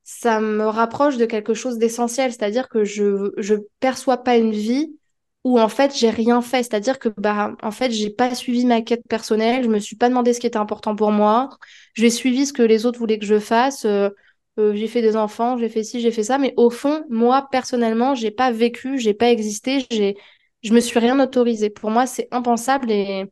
[0.08, 4.96] ça me rapproche de quelque chose d'essentiel, c'est-à-dire que je je perçois pas une vie
[5.42, 8.82] où en fait j'ai rien fait, c'est-à-dire que bah en fait j'ai pas suivi ma
[8.82, 11.50] quête personnelle, je me suis pas demandé ce qui était important pour moi,
[11.94, 14.10] j'ai suivi ce que les autres voulaient que je fasse, euh,
[14.58, 17.48] euh, j'ai fait des enfants, j'ai fait ci, j'ai fait ça, mais au fond moi
[17.50, 20.16] personnellement j'ai pas vécu, j'ai pas existé, j'ai
[20.62, 21.70] je me suis rien autorisé.
[21.70, 23.26] Pour moi c'est impensable et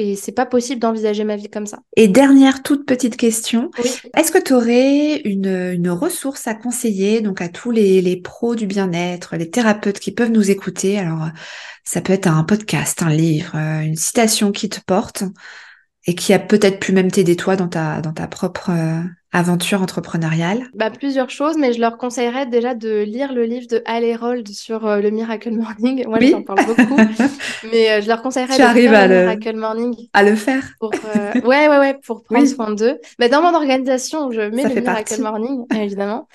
[0.00, 1.80] et c'est pas possible d'envisager ma vie comme ça.
[1.96, 3.72] Et dernière toute petite question,
[4.16, 8.54] est-ce que tu aurais une, une, ressource à conseiller donc à tous les, les pros
[8.54, 11.00] du bien-être, les thérapeutes qui peuvent nous écouter?
[11.00, 11.28] Alors
[11.82, 15.24] ça peut être un podcast, un livre, euh, une citation qui te porte
[16.08, 19.82] et qui a peut-être pu même t'aider toi dans ta dans ta propre euh, aventure
[19.82, 24.48] entrepreneuriale bah, Plusieurs choses, mais je leur conseillerais déjà de lire le livre de Harold
[24.48, 26.06] sur euh, le Miracle Morning.
[26.06, 26.96] Moi, j'en parle beaucoup,
[27.70, 30.08] mais euh, je leur conseillerais de lire le, Miracle Morning.
[30.14, 32.98] À le faire pour, euh, Ouais, ouais, ouais, pour prendre soin d'eux.
[33.18, 36.26] Bah, dans mon organisation, je mets le Miracle Morning, évidemment.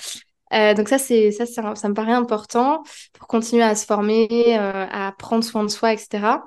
[0.51, 5.11] donc ça, c'est ça, ça, ça, me paraît important pour continuer à se former, à
[5.17, 6.37] prendre soin de soi, etc.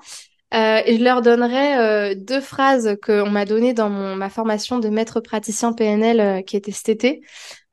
[0.57, 5.21] Euh, je leur donnerai euh, deux phrases qu'on m'a données dans ma formation de maître
[5.21, 7.21] praticien PNL euh, qui était cet été,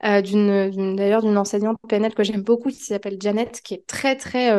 [0.01, 4.51] d'ailleurs d'une enseignante PNL que j'aime beaucoup qui s'appelle Janet, qui est très très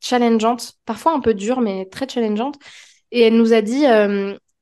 [0.00, 2.56] challengeante, parfois un peu dure mais très challengeante.
[3.10, 3.84] Et elle nous a dit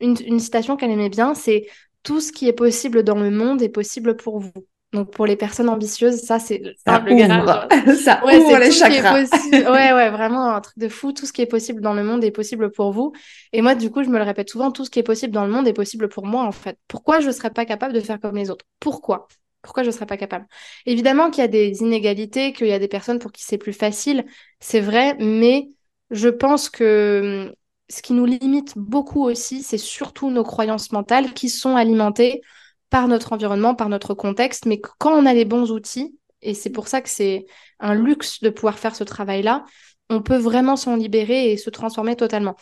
[0.00, 1.66] une citation qu'elle aimait bien, c'est
[2.02, 4.52] tout ce qui est possible dans le monde est possible pour vous.
[4.94, 9.22] Donc pour les personnes ambitieuses, ça c'est ça ouvre, ça ouvre les chakras.
[9.52, 11.12] ouais ouais vraiment un truc de fou.
[11.12, 13.12] Tout ce qui est possible dans le monde est possible pour vous.
[13.52, 15.44] Et moi du coup je me le répète souvent, tout ce qui est possible dans
[15.44, 16.78] le monde est possible pour moi en fait.
[16.86, 18.64] Pourquoi je ne serais pas capable de faire comme les autres?
[18.78, 19.26] Pourquoi?
[19.62, 20.46] Pourquoi je ne serais pas capable?
[20.86, 23.72] Évidemment qu'il y a des inégalités, qu'il y a des personnes pour qui c'est plus
[23.72, 24.24] facile,
[24.60, 25.70] c'est vrai, mais
[26.10, 27.54] je pense que hum,
[27.88, 32.42] ce qui nous limite beaucoup aussi, c'est surtout nos croyances mentales qui sont alimentées
[32.90, 34.66] par notre environnement, par notre contexte.
[34.66, 37.46] Mais quand on a les bons outils, Et c'est pour ça que c'est
[37.80, 39.64] un luxe de pouvoir faire ce travail-là.
[40.10, 42.54] On peut vraiment s'en libérer et se transformer totalement.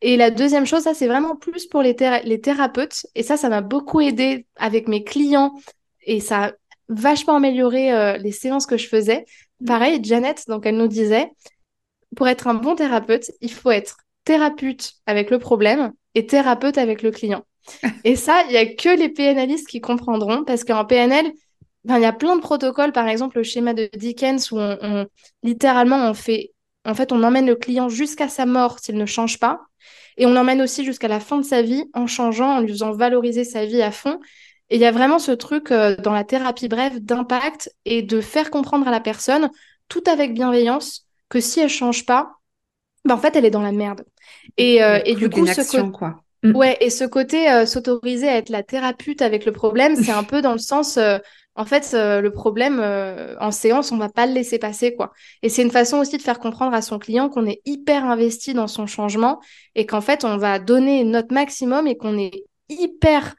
[0.00, 3.06] Et la deuxième chose, ça, c'est vraiment plus pour les, les thérapeutes.
[3.14, 5.54] Et ça, ça m'a beaucoup aidé avec mes clients.
[6.02, 6.52] Et ça a
[6.88, 9.24] vachement amélioré euh, les séances que je faisais.
[9.64, 11.30] Pareil, Janet, donc elle nous disait,
[12.16, 17.02] pour être un bon thérapeute, il faut être thérapeute avec le problème et thérapeute avec
[17.02, 17.44] le client.
[18.04, 21.32] Et ça, il n'y a que les PNListes qui comprendront parce qu'en PNL,
[21.84, 25.06] il y a plein de protocoles, par exemple le schéma de Dickens où on,
[25.42, 26.52] littéralement on fait,
[26.84, 29.60] en fait, on emmène le client jusqu'à sa mort s'il ne change pas,
[30.16, 32.92] et on l'emmène aussi jusqu'à la fin de sa vie en changeant, en lui faisant
[32.92, 34.18] valoriser sa vie à fond.
[34.70, 38.20] Et il y a vraiment ce truc euh, dans la thérapie brève d'impact et de
[38.20, 39.48] faire comprendre à la personne,
[39.88, 42.32] tout avec bienveillance, que si elle change pas,
[43.04, 44.04] ben en fait, elle est dans la merde.
[44.56, 46.22] Et, euh, et du coup, ce quoi.
[46.42, 46.56] Mm.
[46.56, 50.22] Ouais, et ce côté euh, s'autoriser à être la thérapeute avec le problème, c'est un
[50.24, 50.98] peu dans le sens,
[51.54, 52.80] en fait, le problème
[53.40, 55.12] en séance, on va pas le laisser passer, quoi.
[55.42, 58.54] Et c'est une façon aussi de faire comprendre à son client qu'on est hyper investi
[58.54, 59.40] dans son changement
[59.74, 63.34] et qu'en fait, on va donner notre maximum et qu'on est hyper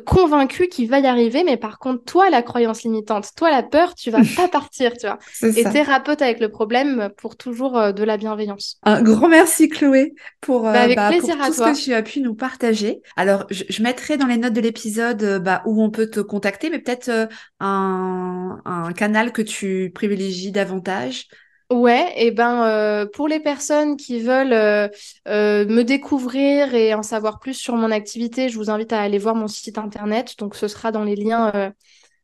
[0.00, 3.94] convaincu qu'il va y arriver, mais par contre, toi, la croyance limitante, toi, la peur,
[3.94, 5.18] tu vas pas partir, tu vois.
[5.42, 8.78] Et thérapeute avec le problème pour toujours euh, de la bienveillance.
[8.82, 12.34] Un grand merci, Chloé, pour, euh, bah, bah, tout ce que tu as pu nous
[12.34, 13.00] partager.
[13.16, 16.70] Alors, je, mettrai dans les notes de l'épisode euh, bah, où on peut te contacter,
[16.70, 17.28] mais peut-être
[17.60, 21.28] un, un canal que tu privilégies davantage.
[21.74, 24.86] Ouais, et ben euh, pour les personnes qui veulent euh,
[25.26, 29.18] euh, me découvrir et en savoir plus sur mon activité, je vous invite à aller
[29.18, 30.38] voir mon site internet.
[30.38, 31.72] Donc ce sera dans les liens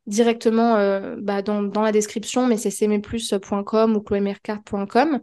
[0.07, 0.75] directement
[1.19, 5.21] bah, dans, dans, la description, mais c'est cmplus.com ou chloémercart.com.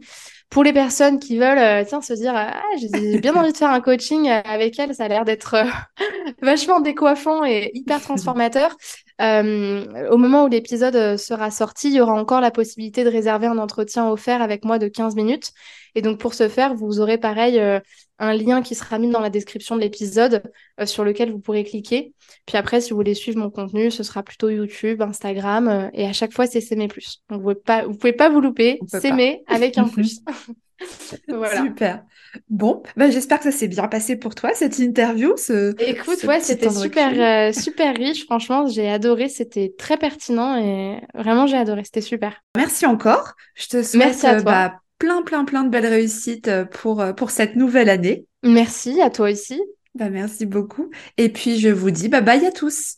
[0.48, 3.80] Pour les personnes qui veulent tiens, se dire ah, j'ai bien envie de faire un
[3.80, 5.56] coaching avec elle, ça a l'air d'être
[6.42, 8.74] vachement décoiffant et hyper transformateur.
[9.20, 13.08] Euh, au moment où l'épisode euh, sera sorti, il y aura encore la possibilité de
[13.08, 15.50] réserver un entretien offert avec moi de 15 minutes.
[15.94, 17.80] Et donc pour ce faire, vous aurez pareil euh,
[18.18, 20.42] un lien qui sera mis dans la description de l'épisode
[20.84, 22.12] sur lequel vous pourrez cliquer.
[22.46, 25.90] Puis après, si vous voulez suivre mon contenu, ce sera plutôt YouTube, Instagram.
[25.94, 27.22] et à chaque fois, c'est s'aimer plus.
[27.30, 28.80] Donc vous ne pouvez, pouvez pas vous louper.
[28.88, 30.20] S'aimer avec un plus.
[31.56, 32.04] Super.
[32.48, 35.34] Bon, bah, j'espère que ça s'est bien passé pour toi, cette interview.
[35.36, 37.12] Ce, Écoute, ouais, c'était super,
[37.48, 38.24] euh, super riche.
[38.24, 39.28] Franchement, j'ai adoré.
[39.28, 41.84] C'était très pertinent et vraiment, j'ai adoré.
[41.84, 42.42] C'était super.
[42.56, 43.34] Merci encore.
[43.54, 47.56] Je te souhaite euh, bah, plein, plein, plein de belles réussites euh, pour, pour cette
[47.56, 48.26] nouvelle année.
[48.42, 49.60] Merci à toi aussi.
[49.94, 50.90] Bah, merci beaucoup.
[51.16, 52.96] Et puis, je vous dis bye bye à tous.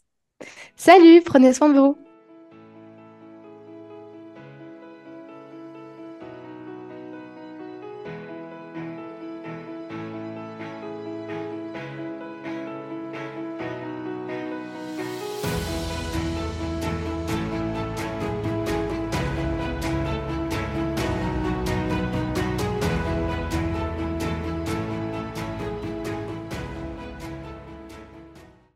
[0.76, 1.96] Salut, prenez soin de vous.